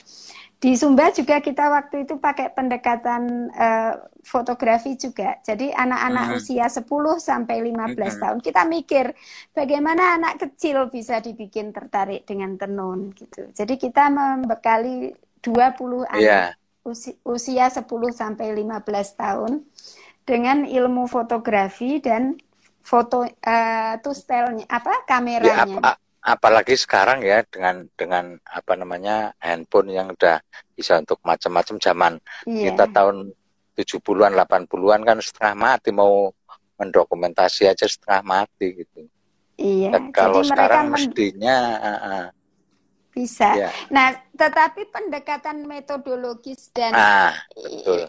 Di 0.65 0.73
Sumba 0.81 1.13
juga 1.13 1.45
kita 1.45 1.69
waktu 1.69 2.09
itu 2.09 2.17
pakai 2.17 2.49
pendekatan 2.57 3.53
uh, 3.53 4.01
fotografi 4.25 4.97
juga. 4.97 5.37
Jadi 5.45 5.69
anak-anak 5.69 6.25
hmm. 6.33 6.37
usia 6.41 6.73
10 6.73 6.89
sampai 7.21 7.61
15 7.69 7.93
hmm. 7.93 8.01
tahun 8.01 8.39
kita 8.41 8.63
mikir 8.65 9.13
bagaimana 9.53 10.17
anak 10.17 10.41
kecil 10.41 10.89
bisa 10.89 11.21
dibikin 11.21 11.69
tertarik 11.69 12.25
dengan 12.25 12.57
tenun 12.57 13.13
gitu. 13.13 13.53
Jadi 13.53 13.77
kita 13.77 14.09
membekali 14.09 15.13
20 15.45 16.09
anak 16.09 16.25
yeah. 16.25 16.57
usia, 16.81 17.13
usia 17.29 17.69
10 17.69 17.85
sampai 18.17 18.57
15 18.57 19.21
tahun 19.21 19.69
dengan 20.25 20.65
ilmu 20.65 21.05
fotografi 21.13 22.01
dan 22.01 22.41
foto 22.81 23.29
uh, 23.29 23.95
tustelnya 24.01 24.65
apa 24.73 25.05
kameranya. 25.05 25.77
Ya, 25.77 25.93
apalagi 26.25 26.73
sekarang 26.73 27.21
ya 27.21 27.45
dengan 27.45 27.85
dengan 28.01 28.41
apa 28.49 28.73
namanya 28.81 29.37
handphone 29.37 29.93
yang 29.93 30.09
udah 30.09 30.41
bisa 30.73 30.97
untuk 30.97 31.21
macam-macam 31.21 31.77
zaman 31.77 32.13
yeah. 32.49 32.73
kita 32.73 32.89
tahun 32.97 33.37
70-an 33.77 34.33
80-an 34.33 35.01
kan 35.05 35.19
setengah 35.21 35.55
mati 35.55 35.91
mau 35.93 36.33
mendokumentasi 36.81 37.69
aja 37.69 37.85
setengah 37.85 38.23
mati 38.25 38.83
gitu. 38.83 39.07
Iya. 39.55 39.95
Dan 39.95 40.11
kalau 40.11 40.43
Jadi 40.43 40.51
sekarang 40.51 40.85
mestinya 40.91 41.57
uh, 41.79 42.27
bisa. 43.15 43.55
Ya. 43.55 43.71
Nah, 43.95 44.11
tetapi 44.35 44.91
pendekatan 44.91 45.63
metodologis 45.71 46.75
dan 46.75 46.91
ah, 46.99 47.31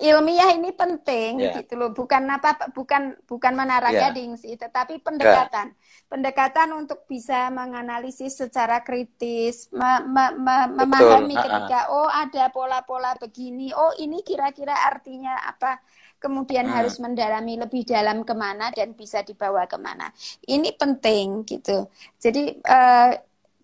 ilmiah 0.01 0.57
ini 0.57 0.74
penting 0.74 1.45
ya. 1.45 1.61
gitu 1.61 1.78
loh. 1.78 1.93
Bukan 1.93 2.26
apa 2.26 2.74
bukan 2.74 3.13
bukan 3.30 3.53
menara 3.53 3.93
ya. 3.93 4.09
gading 4.09 4.34
sih, 4.41 4.57
tetapi 4.57 4.97
pendekatan. 5.05 5.78
Ya. 5.78 5.78
Pendekatan 6.06 6.70
untuk 6.78 7.10
bisa 7.10 7.49
menganalisis 7.49 8.38
secara 8.38 8.86
kritis, 8.86 9.74
me, 9.74 10.06
me, 10.06 10.26
me, 10.38 10.58
memahami 10.78 11.34
ketika 11.34 11.89
oh 11.89 12.06
ada 12.06 12.53
pola-pola 12.53 13.18
begini, 13.18 13.74
oh 13.74 13.89
ini 13.97 14.22
kira-kira 14.22 14.86
artinya 14.86 15.41
apa. 15.49 15.82
Kemudian 16.22 16.70
hmm. 16.70 16.76
harus 16.78 17.01
mendalami 17.01 17.58
lebih 17.58 17.84
dalam 17.84 18.22
ke 18.22 18.34
mana 18.38 18.70
dan 18.70 18.93
bisa 18.93 19.26
dibawa 19.26 19.66
ke 19.66 19.78
mana. 19.82 20.14
Ini 20.45 20.78
penting 20.78 21.43
gitu. 21.43 21.89
Jadi 22.22 22.53
uh, 22.64 23.12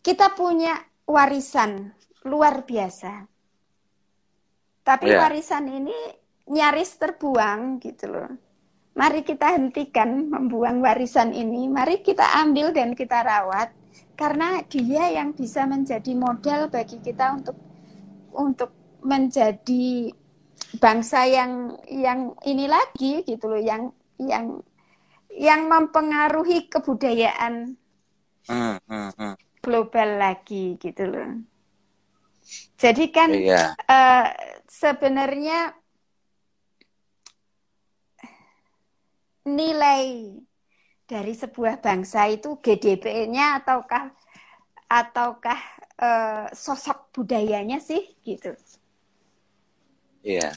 kita 0.02 0.34
punya 0.34 0.82
warisan 1.06 1.94
luar 2.26 2.66
biasa. 2.66 3.26
Tapi 4.82 5.08
yeah. 5.14 5.22
warisan 5.22 5.70
ini 5.70 5.98
nyaris 6.50 6.98
terbuang 6.98 7.78
gitu 7.80 8.06
loh. 8.10 8.30
Mari 8.92 9.24
kita 9.24 9.56
hentikan 9.56 10.28
membuang 10.28 10.84
warisan 10.84 11.32
ini, 11.32 11.72
mari 11.72 12.04
kita 12.04 12.44
ambil 12.44 12.76
dan 12.76 12.92
kita 12.92 13.24
rawat 13.24 13.72
karena 14.20 14.62
dia 14.68 15.10
yang 15.10 15.32
bisa 15.32 15.64
menjadi 15.66 16.12
modal 16.14 16.68
bagi 16.68 17.00
kita 17.00 17.40
untuk 17.40 17.58
untuk 18.36 18.72
menjadi 19.02 20.12
bangsa 20.78 21.26
yang 21.26 21.80
yang 21.88 22.36
ini 22.44 22.68
lagi 22.68 23.24
gitu 23.24 23.56
loh, 23.56 23.62
yang 23.64 23.96
yang 24.20 24.60
yang 25.32 25.72
mempengaruhi 25.72 26.68
kebudayaan. 26.68 27.80
Hmm, 28.46 28.78
hmm, 28.86 29.10
hmm 29.16 29.36
global 29.62 30.18
lagi 30.18 30.76
gitu 30.82 31.06
loh. 31.06 31.30
Jadi 32.76 33.14
kan 33.14 33.30
iya. 33.32 33.78
uh, 33.86 34.28
sebenarnya 34.66 35.78
nilai 39.48 40.36
dari 41.06 41.34
sebuah 41.36 41.84
bangsa 41.84 42.30
itu 42.32 42.60
GDP-nya 42.62 43.64
ataukah 43.64 44.14
ataukah 44.92 45.60
uh, 46.00 46.46
sosok 46.52 47.12
budayanya 47.16 47.80
sih 47.80 48.16
gitu. 48.24 48.56
Iya. 50.22 50.54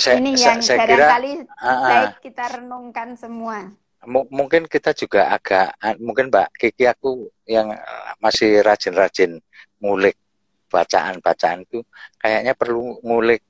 Saya, 0.00 0.16
Ini 0.16 0.32
yang 0.32 0.64
saya, 0.64 0.80
barangkali 0.80 1.32
kira, 1.44 1.60
uh, 1.60 1.84
baik 1.84 2.14
kita 2.24 2.44
renungkan 2.56 3.14
semua 3.20 3.68
mungkin 4.08 4.66
kita 4.66 4.90
juga 4.98 5.30
agak 5.30 5.78
mungkin 6.02 6.26
Mbak 6.26 6.48
Kiki 6.58 6.90
aku 6.90 7.30
yang 7.46 7.70
eh, 7.70 8.10
masih 8.18 8.62
rajin-rajin 8.62 9.38
ngulik 9.78 10.18
bacaan-bacaan 10.66 11.62
itu 11.68 11.84
kayaknya 12.18 12.56
perlu 12.56 12.98
ngulik 13.04 13.44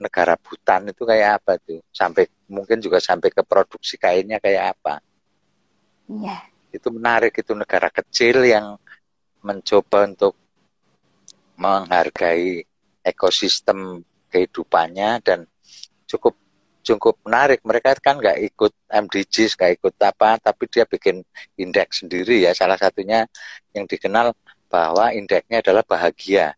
negara 0.00 0.34
Butan 0.40 0.88
itu 0.88 1.04
kayak 1.04 1.44
apa 1.44 1.60
tuh 1.60 1.84
sampai 1.92 2.24
mungkin 2.48 2.80
juga 2.80 2.98
sampai 2.98 3.28
ke 3.28 3.44
produksi 3.44 4.00
kainnya 4.00 4.40
kayak 4.40 4.74
apa 4.76 5.04
Iya. 6.10 6.42
itu 6.74 6.88
menarik 6.90 7.36
itu 7.38 7.54
negara 7.54 7.86
kecil 7.86 8.42
yang 8.42 8.74
mencoba 9.46 10.10
untuk 10.10 10.34
menghargai 11.54 12.64
ekosistem 13.04 14.02
kehidupannya 14.32 15.20
dan 15.22 15.46
cukup 16.08 16.34
cukup 16.80 17.20
menarik. 17.22 17.60
Mereka 17.62 18.00
kan 18.00 18.18
nggak 18.18 18.38
ikut 18.52 18.72
MDGs, 18.88 19.54
nggak 19.54 19.72
ikut 19.80 19.94
apa, 20.00 20.40
tapi 20.40 20.64
dia 20.66 20.88
bikin 20.88 21.20
indeks 21.60 22.02
sendiri 22.02 22.48
ya. 22.48 22.56
Salah 22.56 22.80
satunya 22.80 23.28
yang 23.76 23.84
dikenal 23.84 24.32
bahwa 24.70 25.12
indeksnya 25.12 25.60
adalah 25.60 25.84
bahagia. 25.84 26.56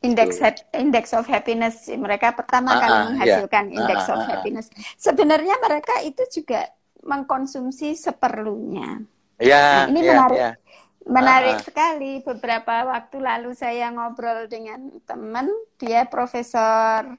Index 0.00 0.40
index 0.72 1.12
of 1.12 1.28
happiness 1.28 1.84
mereka 1.92 2.32
pertama 2.32 2.80
kali 2.80 2.88
ah, 2.88 3.04
menghasilkan 3.12 3.68
ya. 3.68 3.84
index 3.84 4.08
of 4.08 4.24
happiness. 4.24 4.66
Sebenarnya 4.96 5.60
mereka 5.60 6.00
itu 6.00 6.24
juga 6.40 6.72
mengkonsumsi 7.04 7.92
seperlunya. 7.92 9.04
Ya, 9.40 9.84
nah, 9.84 9.92
ini 9.92 10.00
ya, 10.00 10.08
menarik. 10.12 10.38
Ya. 10.40 10.52
Menarik 11.00 11.56
uh, 11.60 11.64
sekali. 11.64 12.12
Beberapa 12.20 12.88
waktu 12.88 13.16
lalu 13.20 13.56
saya 13.56 13.88
ngobrol 13.92 14.48
dengan 14.48 15.00
teman, 15.08 15.48
dia 15.80 16.04
profesor 16.08 17.16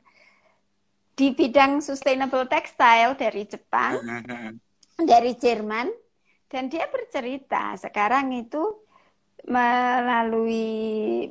di 1.17 1.33
bidang 1.33 1.85
sustainable 1.85 2.49
textile 2.49 3.13
dari 3.13 3.45
Jepang, 3.45 4.01
mm-hmm. 4.01 4.49
dari 5.05 5.37
Jerman, 5.37 5.89
dan 6.49 6.69
dia 6.69 6.89
bercerita 6.89 7.77
sekarang 7.77 8.33
itu 8.37 8.61
melalui 9.49 11.29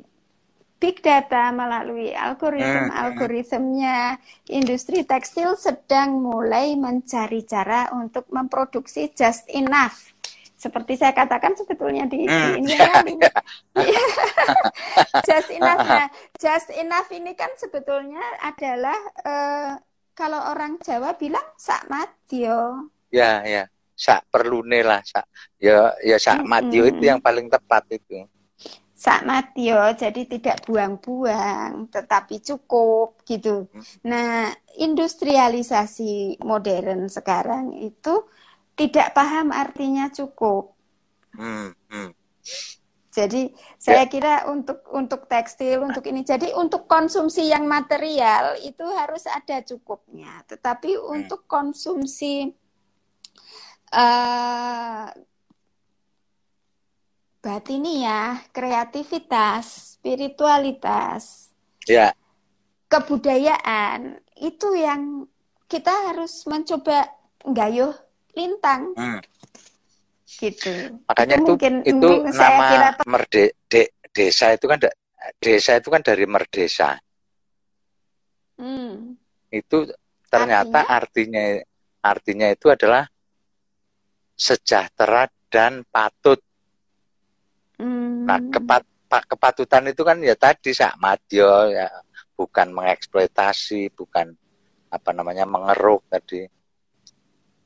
big 0.81 1.05
data, 1.05 1.53
melalui 1.53 2.09
algoritma-algoritmnya, 2.09 4.17
industri 4.49 5.05
tekstil 5.05 5.53
sedang 5.53 6.17
mulai 6.17 6.73
mencari 6.73 7.45
cara 7.45 7.93
untuk 7.93 8.25
memproduksi 8.33 9.13
just 9.13 9.45
enough. 9.53 10.09
Seperti 10.57 10.97
saya 10.97 11.13
katakan 11.13 11.53
sebetulnya 11.53 12.09
di, 12.09 12.25
hmm. 12.25 12.65
di 12.65 12.73
ini. 12.73 12.73
Ya, 12.73 12.97
ya. 13.77 14.01
just 15.21 15.53
enough. 15.53 15.85
Nah, 15.85 16.09
just 16.43 16.73
enough 16.73 17.13
ini 17.13 17.37
kan 17.37 17.53
sebetulnya 17.61 18.41
adalah 18.41 18.97
uh, 19.21 19.77
kalau 20.17 20.49
orang 20.49 20.81
Jawa 20.81 21.13
bilang 21.13 21.45
sak 21.61 21.85
matio. 21.89 22.89
Ya 23.13 23.45
ya. 23.45 23.69
Sak 23.93 24.25
perlu 24.33 24.65
lah 24.65 25.05
sak. 25.05 25.29
Ya 25.61 25.93
ya 26.01 26.17
sak 26.21 26.45
matio 26.45 26.85
-hmm. 26.85 26.91
itu 26.93 27.01
yang 27.09 27.17
paling 27.21 27.49
tepat 27.49 27.85
itu 27.89 28.29
sak 29.01 29.25
matio 29.25 29.81
jadi 29.97 30.21
tidak 30.29 30.61
buang-buang 30.69 31.89
tetapi 31.89 32.37
cukup 32.45 33.17
gitu. 33.25 33.65
Nah, 34.05 34.53
industrialisasi 34.77 36.37
modern 36.45 37.09
sekarang 37.09 37.81
itu 37.81 38.29
tidak 38.77 39.17
paham 39.17 39.49
artinya 39.49 40.13
cukup. 40.13 40.77
Hmm, 41.33 41.73
hmm. 41.89 42.13
Jadi 43.11 43.51
saya 43.81 44.05
ya. 44.05 44.11
kira 44.13 44.35
untuk 44.47 44.85
untuk 44.93 45.25
tekstil 45.25 45.81
untuk 45.83 46.05
ini 46.05 46.21
jadi 46.21 46.53
untuk 46.53 46.85
konsumsi 46.85 47.49
yang 47.49 47.65
material 47.65 48.53
itu 48.61 48.85
harus 48.85 49.25
ada 49.25 49.65
cukupnya. 49.65 50.45
Tetapi 50.45 50.93
hmm. 50.93 51.09
untuk 51.09 51.49
konsumsi 51.49 52.53
uh, 53.97 55.09
batiniah, 57.41 58.45
kreativitas, 58.53 59.97
spiritualitas, 59.97 61.49
ya. 61.89 62.13
kebudayaan 62.85 64.21
itu 64.37 64.77
yang 64.77 65.25
kita 65.65 65.89
harus 66.13 66.45
mencoba 66.45 67.09
gayuh 67.49 67.97
lintang. 68.37 68.93
Hmm. 68.93 69.19
Gitu. 70.31 71.01
Makanya 71.09 71.37
itu, 71.41 71.45
mungkin, 71.49 71.73
itu 71.83 71.97
mungkin 71.97 72.33
nama 72.37 72.65
kira... 72.69 72.89
merde, 73.09 73.43
de, 73.67 73.83
desa 74.13 74.53
itu 74.55 74.65
kan 74.69 74.79
desa 75.41 75.81
itu 75.81 75.89
kan 75.89 76.01
dari 76.05 76.25
merdesa. 76.29 76.95
Hmm. 78.61 79.17
Itu 79.49 79.89
ternyata 80.29 80.85
artinya? 80.85 80.95
artinya 80.95 81.45
artinya 82.01 82.47
itu 82.53 82.67
adalah 82.69 83.03
sejahtera 84.37 85.29
dan 85.51 85.85
patut 85.89 86.41
Hmm. 87.81 88.29
Nah, 88.29 88.37
kepat, 88.37 88.85
kepatutan 89.25 89.89
itu 89.89 90.05
kan 90.05 90.21
ya 90.21 90.37
tadi 90.37 90.69
sak 90.69 91.01
madyo 91.01 91.49
ya 91.73 91.89
bukan 92.37 92.69
mengeksploitasi, 92.69 93.89
bukan 93.97 94.37
apa 94.93 95.09
namanya 95.17 95.49
mengeruk 95.49 96.05
tadi. 96.05 96.45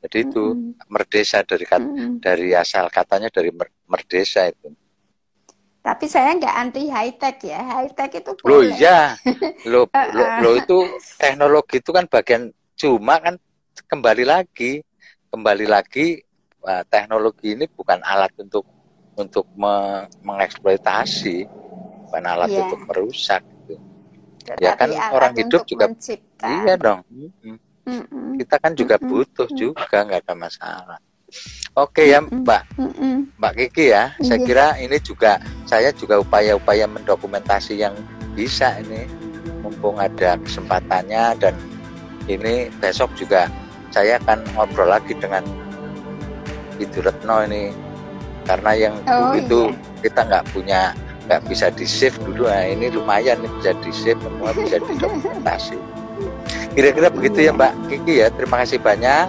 Jadi 0.06 0.18
itu 0.24 0.56
hmm. 0.56 0.88
merdesa 0.88 1.44
dari 1.44 1.66
kat, 1.68 1.84
hmm. 1.84 2.24
dari 2.24 2.56
asal 2.56 2.88
katanya 2.88 3.28
dari 3.28 3.52
merdesa 3.92 4.48
itu. 4.48 4.72
Tapi 5.84 6.06
saya 6.08 6.34
nggak 6.34 6.56
anti 6.56 6.88
high 6.88 7.14
tech 7.20 7.44
ya. 7.44 7.60
High 7.62 7.92
tech 7.92 8.16
itu 8.16 8.32
boleh. 8.40 8.50
Lo 8.50 8.60
iya. 8.64 9.00
Lo, 9.68 9.86
lo, 9.92 10.24
lo 10.42 10.52
itu 10.56 10.78
teknologi 11.20 11.84
itu 11.84 11.92
kan 11.92 12.08
bagian 12.08 12.50
cuma 12.74 13.20
kan 13.20 13.36
kembali 13.88 14.24
lagi 14.24 14.84
kembali 15.30 15.66
lagi 15.68 16.24
teknologi 16.90 17.54
ini 17.54 17.66
bukan 17.70 18.02
alat 18.02 18.34
untuk 18.42 18.75
untuk 19.16 19.48
me 19.56 20.06
mengeksploitasi, 20.24 21.48
bukan 22.08 22.24
alat 22.24 22.50
yeah. 22.52 22.64
untuk 22.68 22.80
merusak. 22.88 23.42
Gitu. 23.66 23.76
ya 24.62 24.78
kan 24.78 24.94
orang 25.10 25.34
hidup 25.34 25.66
juga 25.66 25.90
mencipta. 25.90 26.46
iya 26.46 26.76
dong. 26.78 27.02
Mm 27.10 27.58
-mm. 27.98 28.32
Kita 28.38 28.56
kan 28.62 28.78
juga 28.78 29.02
mm 29.02 29.06
butuh 29.10 29.50
juga, 29.58 30.06
nggak 30.06 30.22
ada 30.28 30.36
masalah. 30.38 31.00
Oke 31.76 32.08
ya 32.08 32.24
Mbak, 32.24 32.64
Mbak 33.36 33.54
Kiki 33.58 33.92
ya, 33.92 34.16
saya 34.24 34.40
iya. 34.40 34.46
kira 34.48 34.68
ini 34.80 34.98
juga 35.04 35.42
saya 35.68 35.90
juga 35.92 36.22
upaya-upaya 36.22 36.88
mendokumentasi 36.88 37.84
yang 37.84 37.92
bisa 38.32 38.80
ini, 38.80 39.10
mumpung 39.60 40.00
ada 40.00 40.40
kesempatannya 40.40 41.36
dan 41.42 41.56
ini 42.32 42.72
besok 42.80 43.12
juga 43.20 43.52
saya 43.92 44.22
akan 44.24 44.46
ngobrol 44.56 44.88
lagi 44.88 45.18
dengan 45.20 45.44
Ibu 46.80 47.00
Retno 47.04 47.44
ini 47.48 47.72
karena 48.46 48.72
yang 48.78 48.96
oh, 49.10 49.34
itu 49.34 49.74
iya. 49.74 50.00
kita 50.06 50.22
nggak 50.30 50.46
punya 50.54 50.82
nggak 51.26 51.42
bisa 51.50 51.74
di 51.74 51.86
save 51.86 52.18
dulu. 52.22 52.46
Nah 52.46 52.66
ini 52.70 52.94
lumayan 52.94 53.42
nih 53.42 53.52
bisa 53.60 53.72
di 53.82 53.92
save 53.92 54.22
semua 54.22 54.54
bisa 54.54 54.78
didokumentasi. 54.78 55.78
Kira-kira 56.78 57.08
begitu 57.10 57.38
ya 57.50 57.52
Mbak 57.52 57.74
Kiki 57.90 58.14
ya. 58.22 58.28
Terima 58.32 58.62
kasih 58.62 58.80
banyak. 58.80 59.28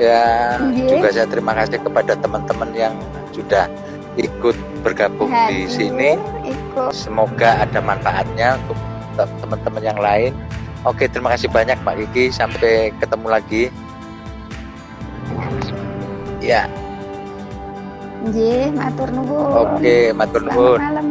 Ya 0.00 0.56
yeah. 0.56 0.88
juga 0.88 1.12
saya 1.12 1.28
terima 1.28 1.52
kasih 1.52 1.78
kepada 1.80 2.16
teman-teman 2.16 2.70
yang 2.72 2.94
sudah 3.36 3.68
ikut 4.16 4.56
bergabung 4.80 5.28
Hadir, 5.30 5.54
di 5.54 5.58
sini. 5.68 6.10
ikut. 6.42 6.90
semoga 6.96 7.62
ada 7.62 7.78
manfaatnya 7.84 8.56
untuk 8.64 8.78
teman-teman 9.44 9.82
yang 9.84 10.00
lain. 10.00 10.32
Oke 10.88 11.06
terima 11.06 11.36
kasih 11.36 11.52
banyak 11.52 11.78
Mbak 11.84 11.96
Kiki. 12.10 12.32
Sampai 12.32 12.90
ketemu 12.98 13.26
lagi. 13.28 13.64
Ya 16.40 16.64
Nggih, 18.20 18.76
matur 18.76 19.08
nuwun. 19.16 19.52
Oke, 19.64 20.12
matur 20.12 20.42
nuwun. 20.44 20.76
malam. 20.76 21.06